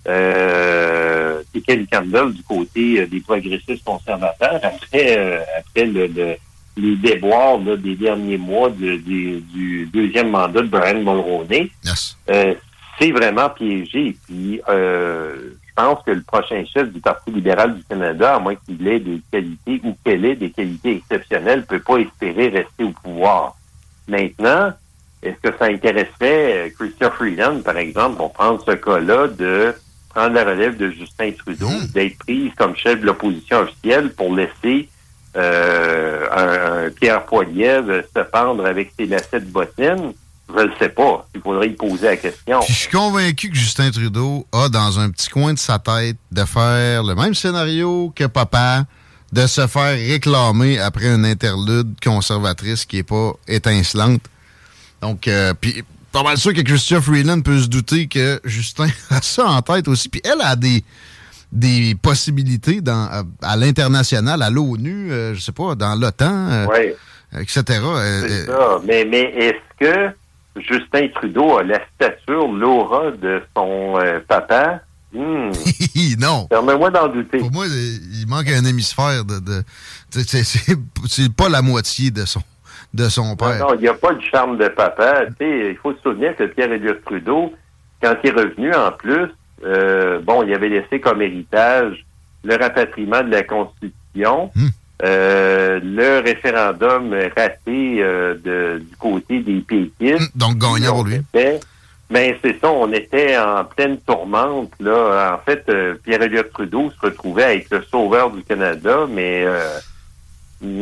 euh, 0.08 1.42
et 1.54 1.62
Kelly 1.62 1.88
Campbell 1.88 2.32
du 2.34 2.44
côté 2.44 3.02
euh, 3.02 3.08
des 3.08 3.20
progressistes 3.22 3.84
conservateurs 3.84 4.60
après, 4.64 5.44
après 5.60 5.86
le, 5.86 6.08
le- 6.08 6.36
les 6.78 6.96
déboires 6.98 7.58
là, 7.60 7.78
des 7.78 7.96
derniers 7.96 8.38
mois 8.38 8.70
de- 8.70 8.98
du 8.98 9.86
deuxième 9.94 10.30
mandat 10.32 10.62
de 10.62 10.68
Brian 10.68 10.96
Mulroney. 11.00 11.70
Euh, 12.30 12.54
c'est 13.00 13.12
vraiment 13.12 13.50
piégé. 13.50 14.16
Puis 14.26 14.62
euh, 14.70 15.52
je 15.68 15.74
pense 15.76 16.04
que 16.04 16.12
le 16.12 16.22
prochain 16.22 16.64
chef 16.66 16.92
du 16.92 17.00
Parti 17.00 17.32
libéral 17.32 17.76
du 17.76 17.84
Canada, 17.84 18.36
à 18.36 18.40
moins 18.40 18.56
qu'il 18.56 18.88
ait 18.88 19.00
des 19.00 19.22
qualités 19.32 19.82
ou 19.84 19.96
qu'elle 20.04 20.26
ait 20.26 20.36
des 20.36 20.50
qualités 20.50 20.98
exceptionnelles, 20.98 21.66
peut 21.66 21.80
pas 21.80 21.98
espérer 21.98 22.50
rester 22.50 22.84
au 22.84 22.92
pouvoir. 22.92 23.56
Maintenant, 24.08 24.72
est-ce 25.22 25.38
que 25.42 25.58
ça 25.58 25.66
intéresserait 25.66 26.68
euh, 26.68 26.70
Christian 26.78 27.12
Freeland, 27.12 27.62
par 27.62 27.78
exemple, 27.78 28.18
pour 28.18 28.32
prendre 28.32 28.64
ce 28.64 28.72
cas-là, 28.72 29.28
de 29.28 29.74
prendre 30.10 30.34
la 30.34 30.46
relève 30.46 30.78
de 30.78 30.90
Justin 30.92 31.32
Trudeau, 31.32 31.70
d'être 31.94 32.18
prise 32.20 32.52
comme 32.56 32.76
chef 32.76 33.02
de 33.02 33.06
l'opposition 33.06 33.60
officielle 33.60 34.14
pour 34.14 34.34
laisser 34.34 34.88
euh, 35.36 36.28
un, 36.32 36.86
un 36.86 36.90
Pierre 36.92 37.26
Poilievre 37.26 38.04
se 38.16 38.22
pendre 38.22 38.66
avec 38.66 38.94
ses 38.98 39.08
lacets 39.08 39.42
de 39.42 39.52
bottines? 39.52 40.14
Je 40.50 40.54
ne 40.54 40.64
le 40.64 40.72
sais 40.80 40.90
pas. 40.90 41.28
Il 41.34 41.42
faudrait 41.42 41.70
y 41.70 41.74
poser 41.74 42.06
la 42.08 42.18
question. 42.18 42.60
Puis 42.60 42.74
je 42.74 42.80
suis 42.80 42.92
convaincu 42.92 43.50
que 43.50 43.56
Justin 43.56 43.92
Trudeau 43.92 44.46
a 44.52 44.70
dans 44.70 45.00
un 45.00 45.10
petit 45.10 45.30
coin 45.30 45.54
de 45.54 45.60
sa 45.60 45.80
tête 45.80 46.18
de 46.32 46.46
faire 46.46 47.04
le 47.04 47.16
même 47.16 47.34
scénario 47.34 48.14
que 48.16 48.26
papa, 48.26 48.86
de 49.34 49.48
se 49.48 49.66
faire 49.68 49.98
réclamer 49.98 50.80
après 50.80 51.08
une 51.08 51.26
interlude 51.26 51.96
conservatrice 52.04 52.86
qui 52.86 53.00
est 53.00 53.04
pas 53.04 53.34
étincelante. 53.48 54.22
Donc, 55.02 55.28
euh, 55.28 55.54
puis 55.60 55.84
pas 56.12 56.24
mal 56.24 56.38
sûr 56.38 56.54
que 56.54 56.62
Christian 56.62 57.02
Freeland 57.02 57.42
peut 57.42 57.60
se 57.60 57.68
douter 57.68 58.08
que 58.08 58.40
Justin 58.46 58.88
a 59.10 59.22
ça 59.22 59.46
en 59.48 59.62
tête 59.62 59.88
aussi. 59.88 60.10
Puis 60.10 60.22
elle 60.24 60.42
a 60.42 60.56
des 60.56 60.84
des 61.52 61.96
possibilités 62.02 62.82
dans, 62.82 63.08
à, 63.10 63.24
à 63.42 63.56
l'international, 63.56 64.42
à 64.42 64.50
l'ONU, 64.50 65.12
euh, 65.12 65.34
je 65.34 65.40
sais 65.40 65.52
pas, 65.54 65.76
dans 65.76 65.96
l'OTAN, 65.96 66.50
euh, 66.50 66.94
etc. 67.40 67.64
Euh, 67.70 68.22
C'est 68.28 68.50
euh, 68.50 68.78
ça. 68.78 68.82
Mais, 68.86 69.06
mais 69.06 69.22
est-ce 69.22 69.80
que 69.80 70.16
Justin 70.58 71.08
Trudeau 71.14 71.58
a 71.58 71.64
la 71.64 71.80
stature, 71.96 72.48
l'aura 72.48 73.12
de 73.12 73.42
son 73.56 73.96
euh, 73.98 74.20
papa? 74.28 74.82
Hmm. 75.14 75.52
non. 76.20 76.46
Permets-moi 76.48 76.92
d'en 76.92 77.08
douter. 77.08 77.40
Pour 77.40 77.52
moi, 77.52 77.66
il 77.68 78.26
manque 78.28 78.50
un 78.50 78.66
hémisphère 78.66 79.24
de. 79.24 79.40
de 79.40 79.64
c'est- 80.12 81.36
pas 81.36 81.50
la 81.50 81.62
moitié 81.62 82.12
de 82.12 82.26
son, 82.26 82.42
de 82.94 83.08
son 83.10 83.36
père. 83.36 83.60
Non, 83.60 83.74
il 83.76 83.82
n'y 83.82 83.88
a 83.88 83.94
pas 83.94 84.12
le 84.12 84.22
charme 84.22 84.58
de 84.58 84.68
papa. 84.68 85.26
Tu 85.28 85.34
sais, 85.46 85.72
il 85.72 85.78
faut 85.78 85.94
se 85.94 86.02
souvenir 86.02 86.36
que 86.36 86.44
Pierre-Éliott 86.44 87.04
Trudeau, 87.06 87.54
quand 88.02 88.16
il 88.24 88.30
est 88.30 88.34
revenu 88.34 88.74
en 88.74 88.92
plus, 88.92 89.28
euh, 89.64 90.20
bon, 90.22 90.44
il 90.44 90.54
avait 90.54 90.70
laissé 90.70 91.00
comme 91.00 91.22
héritage 91.22 92.06
le 92.44 92.56
rapatriement 92.58 93.24
de 93.24 93.32
la 93.32 93.44
Constitution, 93.44 94.52
euh, 95.04 95.80
le 95.84 96.20
référendum 96.20 97.14
raté 97.36 97.98
euh, 98.02 98.36
de- 98.44 98.80
du 98.80 98.96
côté 98.98 99.40
des 99.40 99.60
péquistes. 99.62 100.32
Donc, 100.36 100.58
gagnant 100.58 100.94
pour 100.96 101.04
lui. 101.06 101.16
était- 101.34 101.60
Ben, 102.10 102.36
c'est 102.44 102.60
ça, 102.62 102.70
on 102.72 102.92
était 102.94 103.36
en 103.38 103.66
pleine 103.66 103.98
tourmente, 104.06 104.72
là. 104.80 105.36
En 105.40 105.44
fait, 105.44 105.64
euh, 105.70 105.96
Pierre-Éliott 106.04 106.52
Trudeau 106.54 106.92
se 106.92 107.06
retrouvait 107.08 107.44
à 107.44 107.54
être 107.56 107.68
le 107.72 107.84
sauveur 107.90 108.30
du 108.30 108.44
Canada, 108.44 109.08
mais 109.10 109.44
euh, 109.44 109.60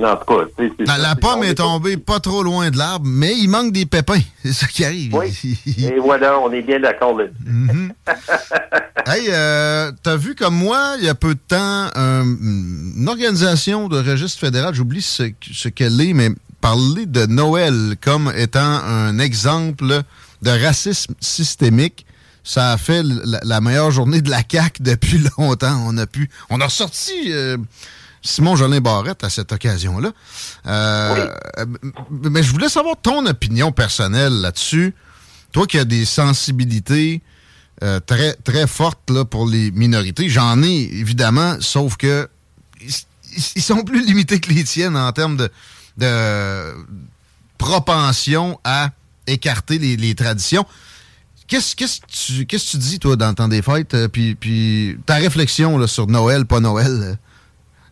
en 0.04 0.16
tout 0.18 0.26
cas, 0.26 0.46
tu 0.58 0.68
sais, 0.68 0.74
c'est 0.86 0.98
La, 0.98 1.16
pomme 1.16 1.44
est 1.44 1.56
tombée 1.56 1.98
pas 1.98 2.20
trop 2.20 2.44
loin 2.44 2.70
de 2.72 2.78
l'arbre, 2.78 3.06
mais 3.08 3.34
il 3.38 3.48
manque 3.50 3.72
des 3.74 3.86
pépins. 3.86 4.20
C'est 4.44 4.54
ça 4.54 4.68
qui 4.68 4.84
arrive. 4.86 5.14
Et 5.78 6.00
voilà, 6.00 6.40
on 6.40 6.52
est 6.52 6.62
bien 6.62 6.80
d'accord 6.80 7.18
là 7.18 7.26
Mhm. 7.46 7.94
Hey, 9.06 9.26
euh, 9.30 9.92
t'as 10.02 10.16
vu 10.16 10.34
comme 10.34 10.56
moi, 10.56 10.96
il 10.98 11.04
y 11.06 11.10
a 11.10 11.16
peu 11.16 11.34
de 11.36 11.40
temps, 11.48 11.90
un- 11.96 12.24
une 12.24 13.06
organisation 13.10 13.90
de 13.90 13.98
registre 13.98 14.40
fédéral, 14.40 14.74
j'oublie 14.74 15.02
ce, 15.02 15.24
ce 15.52 15.68
qu'elle 15.68 16.00
est, 16.00 16.14
mais 16.14 16.30
parler 16.62 17.06
de 17.06 17.26
Noël 17.26 17.96
comme 18.02 18.32
étant 18.38 18.62
un 18.62 19.20
exemple 19.20 20.04
de 20.42 20.50
racisme 20.50 21.14
systémique, 21.20 22.06
ça 22.46 22.72
a 22.72 22.78
fait 22.78 23.04
la, 23.04 23.40
la 23.44 23.60
meilleure 23.62 23.92
journée 23.92 24.22
de 24.22 24.30
la 24.30 24.42
CAQ 24.50 24.82
depuis 24.84 25.22
longtemps. 25.38 25.84
On 25.86 25.98
a 25.98 26.06
pu, 26.08 26.30
on 26.50 26.62
a 26.62 26.66
ressorti 26.66 27.12
euh, 27.34 27.58
Simon 28.24 28.56
Jolin 28.56 28.80
Barrette 28.80 29.24
à 29.24 29.30
cette 29.30 29.52
occasion-là. 29.52 30.12
Euh, 30.66 31.30
euh, 31.60 31.66
Mais 32.10 32.42
je 32.42 32.52
voulais 32.52 32.70
savoir 32.70 32.96
ton 33.02 33.26
opinion 33.26 33.72
personnelle 33.72 34.34
là-dessus. 34.34 34.96
toi 35.52 35.68
qui 35.68 35.78
as 35.78 35.86
des 35.86 36.06
sensibilités 36.06 37.22
euh, 37.84 38.00
très, 38.00 38.34
très 38.34 38.66
fortes 38.66 39.10
là, 39.10 39.26
pour 39.26 39.48
les 39.48 39.72
minorités, 39.72 40.30
j'en 40.30 40.64
ai 40.64 40.90
évidemment, 40.94 41.58
sauf 41.60 41.98
que 41.98 42.30
ils, 43.56 43.62
sont 43.62 43.84
plus 43.84 44.06
limités 44.06 44.40
que 44.40 44.52
les 44.54 44.64
tiennes 44.64 44.96
en 44.96 45.12
termes 45.12 45.38
de, 45.38 45.52
de 45.98 46.74
propension 47.58 48.60
à 48.64 48.92
écarter 49.28 49.80
les, 49.80 50.16
traditions. 50.16 50.66
Qu'est-ce 51.48 51.76
que 51.76 51.86
tu, 52.08 52.46
que 52.46 52.58
tu 52.58 52.78
dis, 52.78 53.00
toi, 53.00 53.16
dans 53.16 53.30
le 53.30 53.36
temps 53.36 53.48
des 53.48 53.62
fêtes? 53.62 53.94
Euh, 53.94 54.08
puis, 54.08 54.36
puis 54.36 54.98
ta 55.06 55.16
réflexion 55.16 55.78
là, 55.78 55.88
sur 55.88 56.08
Noël, 56.08 56.46
pas 56.46 56.60
Noël, 56.60 56.92
euh, 56.92 57.16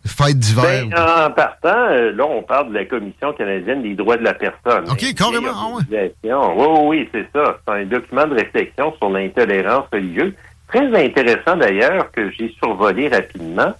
fête 0.05 0.39
d'hiver? 0.39 0.87
Ben, 0.89 0.93
en 0.93 1.31
partant, 1.31 1.89
euh, 1.89 2.11
là, 2.11 2.25
on 2.25 2.41
parle 2.41 2.69
de 2.69 2.73
la 2.73 2.85
Commission 2.85 3.33
canadienne 3.33 3.83
des 3.83 3.93
droits 3.93 4.17
de 4.17 4.23
la 4.23 4.33
personne. 4.33 4.89
OK, 4.89 5.13
carrément. 5.15 5.49
Ah 5.53 5.67
ouais. 5.75 6.11
Oui, 6.23 6.67
oui, 6.83 7.09
c'est 7.11 7.27
ça. 7.33 7.57
C'est 7.65 7.73
un 7.73 7.85
document 7.85 8.27
de 8.27 8.35
réflexion 8.35 8.93
sur 8.97 9.09
l'intolérance 9.09 9.85
religieuse. 9.91 10.33
Très 10.67 11.05
intéressant, 11.05 11.57
d'ailleurs, 11.57 12.11
que 12.11 12.31
j'ai 12.31 12.53
survolé 12.61 13.09
rapidement. 13.09 13.73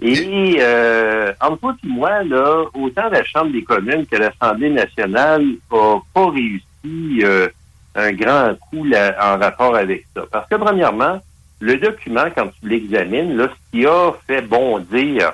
Et 0.00 0.56
euh, 0.58 1.32
entre 1.40 1.60
toi 1.60 1.74
et 1.84 1.86
moi, 1.86 2.24
là, 2.24 2.64
autant 2.74 3.08
la 3.08 3.22
Chambre 3.24 3.52
des 3.52 3.62
communes 3.62 4.04
que 4.06 4.16
l'Assemblée 4.16 4.70
nationale 4.70 5.44
n'a 5.70 6.00
pas 6.12 6.30
réussi 6.30 7.22
euh, 7.22 7.48
un 7.94 8.12
grand 8.12 8.54
coup 8.68 8.84
en 8.84 9.38
rapport 9.38 9.76
avec 9.76 10.04
ça. 10.14 10.22
Parce 10.30 10.48
que, 10.48 10.56
premièrement, 10.56 11.20
le 11.60 11.76
document, 11.76 12.24
quand 12.34 12.48
tu 12.60 12.68
l'examines, 12.68 13.36
là, 13.36 13.48
ce 13.48 13.70
qui 13.70 13.86
a 13.86 14.12
fait 14.26 14.42
bondir 14.42 15.32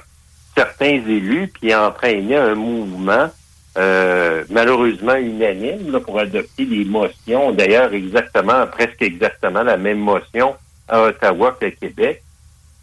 certains 0.59 1.07
élus, 1.07 1.47
puis 1.55 1.73
entraîné 1.73 2.35
un 2.35 2.57
mouvement 2.57 3.31
euh, 3.77 4.43
malheureusement 4.51 5.15
unanime 5.15 5.93
là, 5.93 6.01
pour 6.01 6.19
adopter 6.19 6.67
des 6.67 6.85
motions, 6.85 7.53
d'ailleurs 7.53 7.93
exactement, 7.93 8.67
presque 8.67 9.01
exactement 9.03 9.63
la 9.63 9.77
même 9.77 10.01
motion 10.01 10.57
à 10.89 11.03
Ottawa 11.03 11.57
qu'à 11.61 11.71
Québec, 11.71 12.25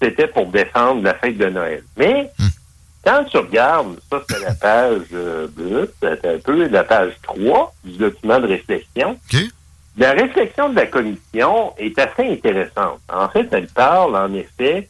c'était 0.01 0.27
pour 0.27 0.45
défendre 0.45 1.03
la 1.03 1.15
fête 1.15 1.37
de 1.37 1.47
Noël. 1.47 1.83
Mais 1.97 2.31
hmm. 2.39 2.47
quand 3.03 3.25
tu 3.25 3.37
regardes, 3.37 3.99
ça 4.09 4.21
c'est 4.29 4.39
la 4.39 4.53
page 4.53 5.01
euh, 5.13 5.47
c'est 5.99 6.25
un 6.25 6.39
peu 6.39 6.65
la 6.67 6.85
page 6.85 7.11
3 7.23 7.73
du 7.83 7.97
document 7.97 8.39
de 8.39 8.47
réflexion. 8.47 9.19
La 9.97 10.11
réflexion 10.13 10.69
de 10.69 10.75
la 10.75 10.85
commission 10.85 11.73
est 11.77 11.97
assez 11.99 12.23
intéressante. 12.23 13.01
En 13.09 13.27
fait, 13.27 13.47
elle 13.51 13.67
parle 13.67 14.15
en 14.15 14.33
effet 14.33 14.87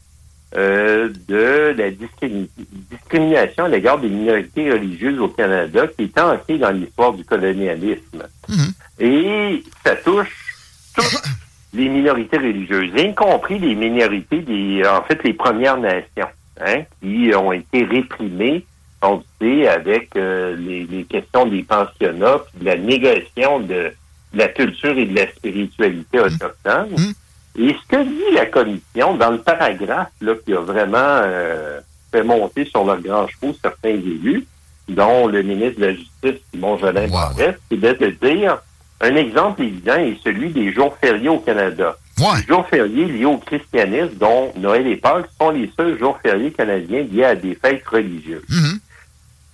euh, 0.56 1.10
de 1.28 1.74
la 1.76 1.90
discrimination 1.90 3.64
à 3.64 3.68
l'égard 3.68 3.98
des 3.98 4.08
minorités 4.08 4.72
religieuses 4.72 5.18
au 5.18 5.28
Canada 5.28 5.86
qui 5.88 6.04
est 6.04 6.18
ancrée 6.18 6.56
dans 6.56 6.70
l'histoire 6.70 7.12
du 7.12 7.24
colonialisme. 7.24 8.22
Hmm. 8.48 8.70
Et 8.98 9.62
ça 9.84 9.96
touche 9.96 10.54
toutes 10.94 11.22
les 11.74 11.88
minorités 11.90 12.38
religieuses, 12.38 12.90
y 12.96 13.14
compris 13.14 13.58
les 13.58 13.74
minorités 13.74 14.38
des, 14.40 14.82
en 14.86 15.02
fait, 15.02 15.22
les 15.24 15.34
Premières 15.34 15.76
Nations, 15.76 16.28
hein, 16.60 16.82
qui 17.02 17.32
ont 17.34 17.52
été 17.52 17.84
réprimées, 17.84 18.64
on 19.02 19.22
sait, 19.38 19.68
avec 19.68 20.16
euh, 20.16 20.56
les, 20.56 21.04
questions 21.04 21.44
des 21.44 21.64
pensionnats, 21.64 22.38
puis 22.38 22.60
de 22.60 22.64
la 22.64 22.78
négation 22.78 23.60
de, 23.60 23.92
la 24.32 24.48
culture 24.48 24.96
et 24.96 25.04
de 25.04 25.16
la 25.16 25.28
spiritualité 25.28 26.18
mmh. 26.18 26.22
autochtone. 26.22 26.90
Mmh. 26.92 27.12
Et 27.58 27.74
ce 27.74 27.88
que 27.88 28.02
dit 28.02 28.34
la 28.34 28.46
commission 28.46 29.16
dans 29.16 29.30
le 29.30 29.38
paragraphe 29.38 30.12
là, 30.20 30.34
qui 30.44 30.52
a 30.52 30.60
vraiment 30.60 30.96
euh, 30.98 31.80
fait 32.12 32.22
monter 32.22 32.64
sur 32.66 32.84
leur 32.84 33.00
grand 33.00 33.26
chevaux 33.28 33.54
certains 33.62 33.90
élus, 33.90 34.46
dont 34.88 35.26
le 35.26 35.42
ministre 35.42 35.80
de 35.80 35.86
la 35.86 35.92
Justice, 35.94 36.42
Simon 36.52 36.78
Jolin 36.78 37.08
wow. 37.08 37.34
c'est 37.36 37.80
de 37.80 38.10
dire 38.26 38.58
un 39.00 39.14
exemple 39.16 39.62
évident 39.62 39.96
est 39.96 40.16
celui 40.22 40.50
des 40.50 40.72
jours 40.72 40.96
fériés 41.00 41.28
au 41.28 41.38
Canada. 41.38 41.96
Les 42.18 42.46
jours 42.46 42.66
fériés 42.68 43.04
liés 43.04 43.26
au 43.26 43.36
christianisme, 43.36 44.14
dont 44.14 44.52
Noël 44.56 44.86
et 44.86 44.96
Pâques, 44.96 45.26
sont 45.38 45.50
les 45.50 45.70
seuls 45.76 45.98
jours 45.98 46.18
fériés 46.22 46.50
canadiens 46.50 47.02
liés 47.02 47.24
à 47.24 47.34
des 47.34 47.54
fêtes 47.54 47.86
religieuses. 47.86 48.44
Mm-hmm. 48.48 48.78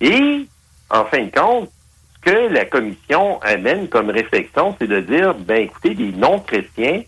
Et, 0.01 0.47
en 0.89 1.03
fin 1.05 1.23
de 1.25 1.31
compte, 1.31 1.69
ce 2.15 2.31
que 2.31 2.53
la 2.53 2.63
commission 2.63 3.41
amène 3.41 3.89
comme 3.89 4.09
réflexion, 4.09 4.75
c'est 4.79 4.87
de 4.87 5.01
dire, 5.01 5.33
ben 5.33 5.63
écoutez, 5.63 5.93
les 5.93 6.13
non-chrétiens, 6.13 7.01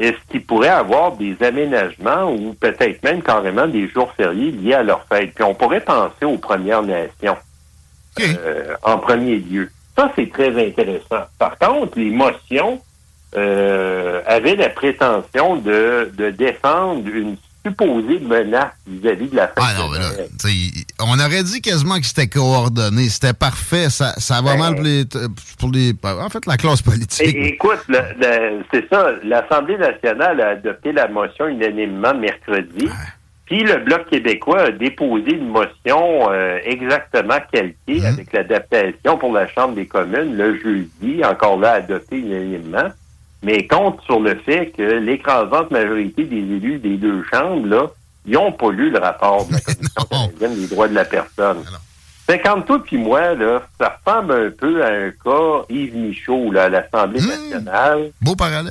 est-ce 0.00 0.16
qu'ils 0.30 0.44
pourraient 0.44 0.68
avoir 0.68 1.12
des 1.12 1.36
aménagements 1.42 2.32
ou 2.32 2.54
peut-être 2.54 3.02
même 3.02 3.22
carrément 3.22 3.66
des 3.66 3.86
jours 3.88 4.12
fériés 4.16 4.50
liés 4.50 4.74
à 4.74 4.82
leur 4.82 5.04
fête? 5.04 5.34
Puis 5.34 5.44
on 5.44 5.54
pourrait 5.54 5.82
penser 5.82 6.24
aux 6.24 6.38
Premières 6.38 6.82
Nations 6.82 7.36
euh, 8.18 8.74
en 8.82 8.98
premier 8.98 9.36
lieu. 9.36 9.70
Ça, 9.96 10.10
c'est 10.16 10.30
très 10.32 10.48
intéressant. 10.66 11.26
Par 11.38 11.58
contre, 11.58 11.98
les 11.98 12.10
motions 12.10 12.80
euh, 13.36 14.22
avaient 14.26 14.56
la 14.56 14.70
prétention 14.70 15.56
de, 15.56 16.10
de 16.16 16.30
défendre 16.30 17.06
une 17.06 17.36
supposée 17.64 18.20
menace 18.20 18.72
vis-à-vis 18.86 19.28
de 19.28 19.36
la 19.36 19.48
fête. 19.48 19.58
Ah 19.58 19.74
non, 19.78 19.90
mais 19.90 19.98
là, 19.98 20.08
on 21.00 21.18
aurait 21.18 21.42
dit 21.42 21.60
quasiment 21.60 21.98
que 21.98 22.06
c'était 22.06 22.28
coordonné. 22.28 23.08
C'était 23.08 23.32
parfait. 23.32 23.90
Ça, 23.90 24.14
ça 24.18 24.40
va 24.40 24.54
ben, 24.54 24.58
mal 24.58 24.74
pour 24.74 24.84
les, 24.84 25.04
pour 25.58 25.70
les, 25.70 25.94
En 26.02 26.28
fait, 26.28 26.46
la 26.46 26.56
classe 26.56 26.82
politique. 26.82 27.34
écoute, 27.34 27.80
c'est 28.72 28.88
ça. 28.88 29.12
L'Assemblée 29.24 29.76
nationale 29.76 30.40
a 30.40 30.48
adopté 30.50 30.92
la 30.92 31.08
motion 31.08 31.48
unanimement 31.48 32.14
mercredi. 32.14 32.88
Puis 33.50 33.64
le 33.64 33.78
Bloc 33.78 34.08
québécois 34.08 34.60
a 34.60 34.70
déposé 34.70 35.32
une 35.32 35.48
motion 35.48 36.30
euh, 36.30 36.58
exactement 36.64 37.38
calquée 37.52 37.98
mhm. 38.00 38.04
avec 38.04 38.32
l'adaptation 38.32 39.18
pour 39.18 39.32
la 39.32 39.48
Chambre 39.48 39.74
des 39.74 39.86
communes 39.86 40.36
le 40.36 40.56
jeudi, 40.60 41.24
encore 41.24 41.58
là 41.58 41.72
adoptée 41.72 42.18
unanimement, 42.18 42.90
mais 43.42 43.66
compte 43.66 44.00
sur 44.02 44.20
le 44.20 44.34
fait 44.36 44.72
que 44.76 44.82
l'écrasante 44.82 45.70
majorité 45.70 46.24
des 46.24 46.36
élus 46.36 46.78
des 46.78 46.96
deux 46.96 47.22
chambres, 47.32 47.66
là, 47.66 47.90
ils 48.26 48.32
n'ont 48.32 48.52
pas 48.52 48.70
lu 48.70 48.90
le 48.90 48.98
rapport 48.98 49.46
de 49.46 49.54
la 49.54 49.60
Commission 49.60 50.02
canadienne 50.10 50.54
des 50.56 50.66
droits 50.66 50.88
de 50.88 50.94
la 50.94 51.04
personne. 51.04 51.64
50 52.28 52.66
tout 52.66 52.78
puis 52.80 52.96
moi, 52.96 53.34
là, 53.34 53.62
ça 53.78 53.98
ressemble 54.04 54.32
un 54.32 54.50
peu 54.50 54.84
à 54.84 54.88
un 54.88 55.10
cas 55.10 55.64
Yves 55.68 55.96
Michaud 55.96 56.52
là, 56.52 56.64
à 56.64 56.68
l'Assemblée 56.68 57.20
mmh. 57.20 57.26
nationale. 57.26 58.10
Beau 58.20 58.36
parallèle 58.36 58.70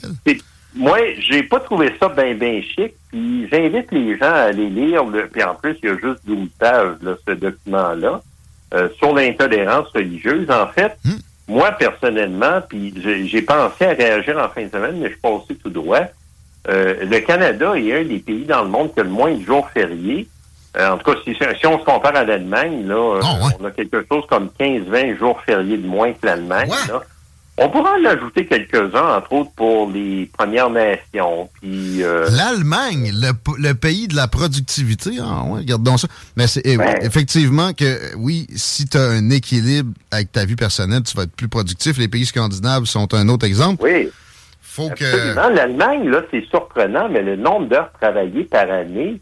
moi, 0.76 1.00
j'ai 1.20 1.44
pas 1.44 1.60
trouvé 1.60 1.94
ça 2.00 2.10
bien, 2.10 2.34
bien 2.36 2.62
chic. 2.62 2.94
Puis 3.10 3.48
j'invite 3.52 3.92
les 3.92 4.18
gens 4.18 4.32
à 4.32 4.50
aller 4.50 4.70
lire. 4.70 5.04
puis 5.32 5.44
en 5.44 5.56
plus, 5.56 5.76
il 5.82 5.90
y 5.90 5.92
a 5.92 5.98
juste 5.98 6.22
12 6.26 6.48
pages, 6.60 6.96
là, 7.02 7.16
ce 7.28 7.34
document-là, 7.34 8.22
euh, 8.76 8.90
sur 8.98 9.14
l'intolérance 9.14 9.88
religieuse. 9.94 10.50
En 10.50 10.68
fait, 10.68 10.98
hmm. 11.04 11.18
Moi, 11.50 11.72
personnellement, 11.72 12.62
puis 12.68 12.94
j'ai 12.96 13.42
pensé 13.42 13.86
à 13.86 13.94
réagir 13.94 14.38
en 14.38 14.50
fin 14.50 14.64
de 14.64 14.70
semaine, 14.70 14.98
mais 15.00 15.08
je 15.08 15.14
suis 15.14 15.22
passé 15.22 15.56
tout 15.62 15.70
droit. 15.70 16.04
Euh, 16.68 17.04
le 17.04 17.20
Canada 17.20 17.74
est 17.76 17.94
un 17.94 18.04
des 18.04 18.20
pays 18.20 18.46
dans 18.46 18.64
le 18.64 18.70
monde 18.70 18.94
qui 18.94 19.00
a 19.00 19.04
le 19.04 19.10
moins 19.10 19.34
de 19.34 19.44
jours 19.44 19.68
fériés. 19.74 20.28
Euh, 20.78 20.92
en 20.92 20.98
tout 20.98 21.12
cas, 21.12 21.18
si, 21.24 21.34
si, 21.34 21.66
on 21.66 21.80
se 21.80 21.86
compare 21.86 22.16
à 22.16 22.24
l'Allemagne, 22.24 22.86
là, 22.86 23.20
ah, 23.24 23.50
on 23.60 23.66
a 23.66 23.72
quelque 23.72 24.06
chose 24.12 24.24
comme 24.30 24.50
15-20 24.60 25.18
jours 25.18 25.42
fériés 25.42 25.78
de 25.78 25.88
moins 25.88 26.14
que 26.14 26.26
l'Allemagne. 26.26 26.72
On 27.62 27.70
pourra 27.70 27.92
en 28.00 28.06
ajouter 28.06 28.46
quelques-uns, 28.46 29.18
entre 29.18 29.34
autres 29.34 29.52
pour 29.56 29.92
les 29.92 30.30
Premières 30.38 30.70
Nations. 30.70 31.50
Puis 31.60 32.02
euh, 32.04 32.30
l'Allemagne, 32.30 33.12
le, 33.14 33.74
pays 33.74 34.08
de 34.08 34.16
la 34.16 34.30
productivité, 34.30 35.12
ah 35.22 35.44
ouais, 35.46 35.60
regardons 35.60 35.98
ça. 35.98 36.08
Mais 36.38 36.48
c'est 36.48 36.62
eh, 36.66 36.78
effectivement 37.02 37.74
que 37.74 38.16
oui, 38.16 38.48
si 38.56 38.88
tu 38.88 38.98
as 38.98 39.10
un 39.10 39.30
équilibre 39.30 39.92
avec 40.12 40.32
ta 40.32 40.46
vie 40.46 40.56
personnelle, 40.56 41.04
tu 41.04 41.18
vas 41.18 41.24
être 41.24 41.36
plus 41.36 41.50
productif. 41.50 41.98
Les 41.98 42.08
pays 42.08 42.26
scandinaves 42.26 42.86
sont 42.86 43.14
un 43.14 43.28
autre 43.28 43.46
exemple. 43.46 43.84
Oui. 43.84 44.10
Faut 44.62 44.90
que 44.90 45.36
l'Allemagne 45.36 46.08
là, 46.10 46.22
c'est 46.32 46.46
surprenant, 46.46 47.10
mais 47.10 47.22
le 47.22 47.36
nombre 47.36 47.68
d'heures 47.68 47.92
travaillées 48.00 48.46
par 48.46 48.72
année 48.72 49.20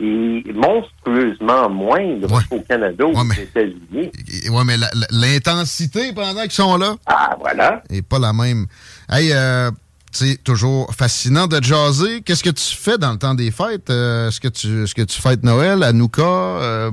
est 0.00 0.52
monstrueusement 0.52 1.70
moindre 1.70 2.42
au 2.50 2.60
Canada 2.60 3.04
ou 3.04 3.12
aux 3.12 3.32
États-Unis. 3.32 4.10
Oui, 4.50 4.62
mais 4.66 4.76
l'intensité 5.10 6.12
pendant 6.12 6.42
qu'ils 6.42 6.52
sont 6.52 6.76
là. 6.76 6.96
Ah, 7.06 7.36
voilà. 7.38 7.82
Et 7.90 8.02
pas 8.02 8.18
la 8.18 8.32
même. 8.32 8.66
Hey, 9.08 9.32
euh, 9.32 9.70
c'est 10.14 10.42
toujours 10.42 10.92
fascinant 10.94 11.46
de 11.46 11.62
jaser. 11.62 12.22
Qu'est-ce 12.22 12.44
que 12.44 12.50
tu 12.50 12.76
fais 12.76 12.98
dans 12.98 13.12
le 13.12 13.18
temps 13.18 13.34
des 13.34 13.50
fêtes? 13.50 13.90
Euh, 13.90 14.28
est-ce 14.28 14.40
que 14.40 14.48
tu 14.48 14.84
est-ce 14.84 14.94
que 14.94 15.02
tu 15.02 15.20
fêtes 15.20 15.42
Noël 15.42 15.82
à 15.82 15.92
Nouka? 15.92 16.22
Euh, 16.22 16.90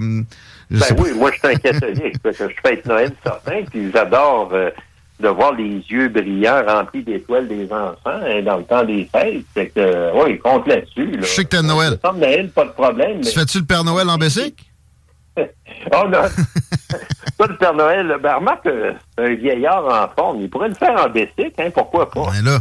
ben 0.72 0.86
oui, 0.98 1.10
moi 1.16 1.32
je 1.32 1.40
suis 1.40 1.56
un 1.56 1.60
catholique. 1.60 2.16
je 2.26 2.48
fête 2.66 2.86
Noël 2.86 3.12
certain, 3.24 3.62
puis 3.70 3.92
j'adore 3.94 4.50
euh, 4.54 4.72
de 5.22 5.30
voir 5.30 5.54
les 5.54 5.84
yeux 5.90 6.10
brillants 6.10 6.64
remplis 6.66 7.04
d'étoiles 7.04 7.48
des 7.48 7.66
enfants 7.72 7.96
hein, 8.06 8.42
dans 8.44 8.58
le 8.58 8.64
temps 8.64 8.84
des 8.84 9.08
fêtes. 9.12 9.46
C'est 9.56 9.68
que, 9.68 10.12
oui, 10.14 10.40
compte 10.40 10.68
là-dessus. 10.68 11.18
Je 11.20 11.26
sais 11.26 11.44
que 11.46 11.50
t'as 11.50 11.62
Noël. 11.62 11.98
Noël, 12.04 12.50
pas 12.50 12.66
de 12.66 12.72
problème. 12.72 13.22
Tu 13.22 13.32
fais-tu 13.32 13.60
le 13.60 13.66
Père 13.66 13.84
Noël 13.84 14.10
en 14.10 14.18
Bessic? 14.18 14.72
oh 15.38 16.08
non! 16.10 16.24
pas 17.38 17.48
le 17.48 17.58
Père 17.58 17.74
Noël. 17.74 18.18
Ben, 18.22 18.36
remarque, 18.36 18.68
un 19.18 19.34
vieillard 19.36 19.86
en 19.86 20.08
forme, 20.14 20.42
il 20.42 20.50
pourrait 20.50 20.70
le 20.70 20.76
faire 20.76 21.02
en 21.02 21.10
Bessic, 21.10 21.54
hein, 21.58 21.70
pourquoi 21.74 22.10
pas? 22.10 22.32
Ben 22.32 22.44
là, 22.44 22.60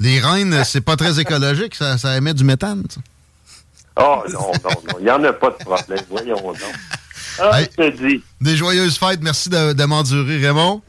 les 0.00 0.20
reines, 0.20 0.62
c'est 0.64 0.80
pas 0.80 0.96
très 0.96 1.20
écologique, 1.20 1.74
ça, 1.74 1.98
ça 1.98 2.16
émet 2.16 2.34
du 2.34 2.44
méthane, 2.44 2.84
ça. 2.88 3.00
Oh 3.96 4.22
non, 4.32 4.52
non, 4.64 4.70
non, 4.70 4.98
il 4.98 5.04
n'y 5.04 5.10
en 5.10 5.22
a 5.24 5.32
pas 5.32 5.50
de 5.50 5.64
problème, 5.64 6.04
voyons 6.08 6.36
donc. 6.36 6.56
Ah, 7.42 7.62
je 7.62 7.68
te 7.68 7.90
dis. 7.96 8.22
Des 8.40 8.56
joyeuses 8.56 8.98
fêtes, 8.98 9.20
merci 9.22 9.48
de, 9.48 9.72
de 9.72 9.84
m'endurer, 9.84 10.38
Raymond. 10.46 10.82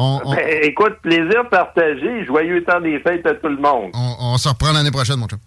On, 0.00 0.20
on- 0.24 0.34
Ben, 0.34 0.60
écoute, 0.62 0.94
plaisir 1.02 1.48
partagé. 1.50 2.24
Joyeux 2.24 2.62
temps 2.64 2.80
des 2.80 3.00
fêtes 3.00 3.26
à 3.26 3.34
tout 3.34 3.48
le 3.48 3.56
monde. 3.56 3.90
on- 3.94 4.16
on 4.34 4.38
se 4.38 4.48
reprend 4.48 4.72
l'année 4.72 4.92
prochaine, 4.92 5.16
mon 5.16 5.26
chum. 5.26 5.38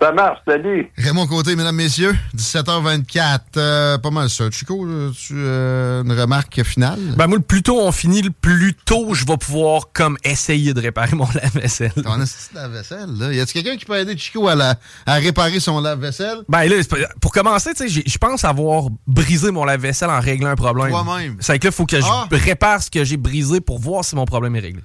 Ça 0.00 0.10
marche, 0.12 0.38
salut. 0.46 0.90
Raymond 0.98 1.26
Côté, 1.28 1.54
mesdames, 1.54 1.76
messieurs, 1.76 2.14
17h24. 2.36 3.38
euh, 3.56 3.96
pas 3.98 4.10
mal 4.10 4.28
ça. 4.28 4.50
Chico, 4.50 4.86
tu, 5.16 5.34
euh, 5.36 6.02
une 6.02 6.12
remarque 6.12 6.62
finale? 6.64 6.98
Ben 7.16 7.28
moi, 7.28 7.38
le 7.38 7.44
plus 7.44 7.62
tôt 7.62 7.80
on 7.80 7.92
finit, 7.92 8.20
le 8.20 8.30
plus 8.30 8.74
tôt 8.74 9.14
je 9.14 9.24
vais 9.24 9.36
pouvoir 9.36 9.92
comme 9.94 10.18
essayer 10.24 10.74
de 10.74 10.80
réparer 10.80 11.14
mon 11.14 11.26
lave-vaisselle. 11.34 11.92
Ton 11.94 12.16
lave-vaisselle, 12.54 13.08
là. 13.18 13.32
Y 13.32 13.40
a-t-il 13.40 13.62
quelqu'un 13.62 13.78
qui 13.78 13.84
peut 13.86 13.96
aider 13.96 14.18
Chico 14.18 14.48
à, 14.48 14.56
la- 14.56 14.74
à 15.06 15.14
réparer 15.14 15.60
son 15.60 15.80
lave-vaisselle? 15.80 16.38
Ben 16.48 16.64
là, 16.68 16.76
pour 17.20 17.32
commencer, 17.32 17.72
tu 17.74 17.88
sais, 17.88 18.02
je 18.04 18.18
pense 18.18 18.44
avoir 18.44 18.88
brisé 19.06 19.52
mon 19.52 19.64
lave-vaisselle 19.64 20.10
en 20.10 20.20
réglant 20.20 20.50
un 20.50 20.56
problème. 20.56 20.90
Toi-même. 20.90 21.36
C'est 21.40 21.58
que 21.60 21.66
là, 21.66 21.70
il 21.72 21.74
faut 21.76 21.86
que 21.86 22.00
je 22.00 22.06
Ah. 22.06 22.26
répare 22.32 22.82
ce 22.82 22.90
que 22.90 23.04
j'ai 23.04 23.16
brisé 23.16 23.60
pour 23.60 23.78
voir 23.78 24.04
si 24.04 24.16
mon 24.16 24.24
problème 24.26 24.56
est 24.56 24.60
réglé. 24.60 24.82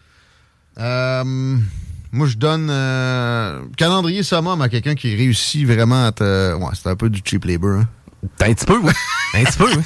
Euh, 0.78 1.58
moi, 2.12 2.28
je 2.28 2.38
donne 2.38 2.70
euh, 2.72 3.62
calendrier 3.78 4.24
summum 4.24 4.62
à 4.62 4.70
quelqu'un 4.70 4.96
qui 4.96 5.16
réussit 5.16 5.66
vraiment 5.68 6.06
à 6.06 6.12
te... 6.12 6.54
Ouais, 6.56 6.72
c'est 6.74 6.90
un 6.90 6.96
peu 6.96 7.10
du 7.10 7.22
cheap 7.24 7.46
labor, 7.46 7.82
hein. 7.82 7.88
Un 8.42 8.54
petit 8.54 8.66
peu, 8.66 8.78
oui. 8.82 8.92
Un 9.36 9.44
petit 9.44 9.58
peu, 9.58 9.66
oui. 9.66 9.84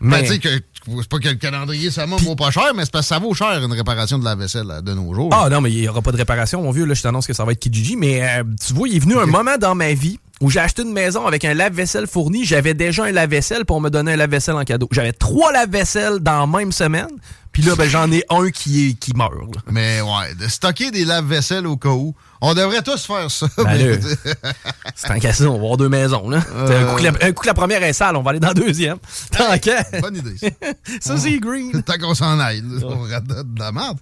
Mais 0.00 0.18
Mais, 0.18 0.22
tu 0.24 0.28
sais 0.28 0.38
que 0.38 0.48
c'est 0.48 1.08
pas 1.08 1.18
que 1.18 1.28
le 1.28 1.36
calendrier 1.36 1.90
summum 1.90 2.18
vaut 2.20 2.34
pas 2.34 2.50
cher, 2.50 2.72
mais 2.74 2.84
c'est 2.84 2.90
parce 2.90 3.06
que 3.06 3.14
ça 3.14 3.18
vaut 3.20 3.32
cher 3.34 3.62
une 3.62 3.72
réparation 3.72 4.18
de 4.18 4.24
lave-vaisselle 4.24 4.66
là, 4.66 4.80
de 4.80 4.92
nos 4.92 5.14
jours. 5.14 5.30
ah 5.32 5.48
non, 5.48 5.60
mais 5.60 5.70
il 5.70 5.80
n'y 5.80 5.88
aura 5.88 6.02
pas 6.02 6.10
de 6.12 6.16
réparation, 6.16 6.62
mon 6.62 6.72
vieux. 6.72 6.84
Là, 6.84 6.94
je 6.94 7.02
t'annonce 7.02 7.26
que 7.26 7.32
ça 7.32 7.44
va 7.44 7.52
être 7.52 7.60
Kijiji. 7.60 7.96
Mais 7.96 8.22
euh, 8.22 8.42
tu 8.66 8.74
vois, 8.74 8.88
il 8.88 8.96
est 8.96 8.98
venu 8.98 9.16
un 9.16 9.26
moment 9.26 9.56
dans 9.58 9.74
ma 9.74 9.94
vie 9.94 10.18
où 10.40 10.50
j'ai 10.50 10.58
acheté 10.58 10.82
une 10.82 10.92
maison 10.92 11.26
avec 11.26 11.44
un 11.44 11.54
lave-vaisselle 11.54 12.08
fourni. 12.08 12.44
J'avais 12.44 12.74
déjà 12.74 13.04
un 13.04 13.12
lave-vaisselle 13.12 13.64
pour 13.64 13.80
me 13.80 13.90
donner 13.90 14.14
un 14.14 14.16
lave-vaisselle 14.16 14.56
en 14.56 14.64
cadeau. 14.64 14.88
J'avais 14.90 15.12
trois 15.12 15.52
lave-vaisselles 15.52 16.18
dans 16.18 16.40
la 16.40 16.58
même 16.58 16.72
semaine. 16.72 17.08
Puis 17.52 17.62
là, 17.62 17.76
ben, 17.76 17.88
j'en 17.88 18.10
ai 18.10 18.24
un 18.30 18.50
qui, 18.50 18.88
est, 18.88 18.94
qui 18.94 19.12
meurt. 19.14 19.32
là. 19.54 19.60
Mais 19.70 20.00
ouais, 20.00 20.34
de 20.34 20.48
stocker 20.48 20.90
des 20.90 21.04
lave-vaisselle 21.04 21.66
au 21.66 21.76
cas 21.76 21.90
où. 21.90 22.14
On 22.40 22.54
devrait 22.54 22.82
tous 22.82 23.04
faire 23.04 23.30
ça. 23.30 23.46
Ben 23.58 24.00
C'est 24.96 25.20
qu'à 25.20 25.32
ça, 25.32 25.44
on 25.44 25.50
va 25.52 25.56
avoir 25.56 25.76
deux 25.76 25.88
maisons. 25.88 26.28
Là. 26.28 26.42
Euh. 26.54 26.82
Un, 26.82 26.90
coup 26.90 26.96
que 26.96 27.02
la, 27.04 27.10
un 27.10 27.32
coup 27.32 27.42
que 27.42 27.46
la 27.46 27.54
première 27.54 27.82
est 27.84 27.92
sale, 27.92 28.16
on 28.16 28.22
va 28.22 28.30
aller 28.30 28.40
dans 28.40 28.48
la 28.48 28.54
deuxième. 28.54 28.96
Tant 29.30 29.56
qu'à. 29.58 29.84
Bonne 30.00 30.16
idée, 30.16 30.36
ça. 30.38 30.48
Ça, 31.00 31.16
c'est 31.18 31.38
green. 31.38 31.82
Tant 31.82 31.98
qu'on 31.98 32.14
s'en 32.14 32.40
aille, 32.40 32.62
là, 32.62 32.86
on 32.86 33.02
rate 33.02 33.26
de 33.26 33.60
la 33.60 33.70
merde. 33.70 33.98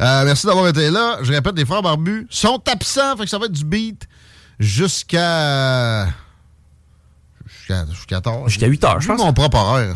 Euh, 0.00 0.24
merci 0.24 0.46
d'avoir 0.46 0.68
été 0.68 0.90
là. 0.90 1.18
Je 1.22 1.32
répète, 1.32 1.56
les 1.56 1.64
frères 1.64 1.82
barbus 1.82 2.26
sont 2.30 2.62
absents, 2.70 3.16
fait 3.16 3.24
que 3.24 3.30
ça 3.30 3.38
va 3.38 3.46
être 3.46 3.52
du 3.52 3.64
beat 3.64 4.06
jusqu'à. 4.60 6.06
Jusqu'à 7.48 7.86
jusqu'à 7.90 8.20
tard. 8.20 8.48
Jusqu'à 8.48 8.66
8 8.66 8.84
heures, 8.84 9.00
je 9.00 9.08
pense. 9.08 9.18
mon 9.18 9.32
propre 9.32 9.56
horaire. 9.56 9.94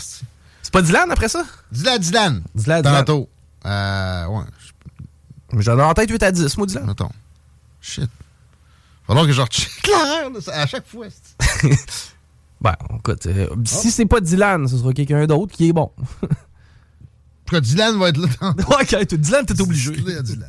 Pas 0.74 0.82
Dylan 0.82 1.08
après 1.12 1.28
ça? 1.28 1.44
Dylan, 1.70 1.98
Dylan. 1.98 2.42
Dylan, 2.52 2.82
Dylan. 2.82 3.04
Tantôt. 3.04 3.28
Euh, 3.64 4.26
ouais, 4.26 4.44
J'en 5.58 5.78
ai 5.78 5.82
en 5.82 5.94
tête 5.94 6.10
8 6.10 6.22
à 6.24 6.32
10, 6.32 6.56
moi, 6.58 6.66
Dylan. 6.66 6.90
attends. 6.90 7.12
Shit. 7.80 8.10
Falloir 9.06 9.24
que 9.24 9.32
je 9.32 9.40
recheck 9.40 9.86
là, 9.86 10.28
à 10.52 10.66
chaque 10.66 10.86
fois. 10.86 11.06
Ben, 12.60 12.74
écoute, 12.98 13.26
euh, 13.26 13.48
si 13.66 13.90
c'est 13.90 14.06
pas 14.06 14.20
Dylan, 14.20 14.66
ce 14.66 14.78
sera 14.78 14.94
quelqu'un 14.94 15.26
d'autre 15.26 15.54
qui 15.54 15.68
est 15.68 15.72
bon. 15.74 15.92
En 15.98 16.26
tout 17.44 17.56
cas, 17.56 17.60
Dylan 17.60 17.98
va 17.98 18.08
être 18.08 18.16
là 18.16 18.28
tantôt. 18.40 18.62
ok, 18.80 19.04
Dylan, 19.14 19.44
t'es 19.44 19.60
obligé. 19.60 19.90
Dis-le 19.90 20.18
à 20.18 20.22
Dylan. 20.22 20.48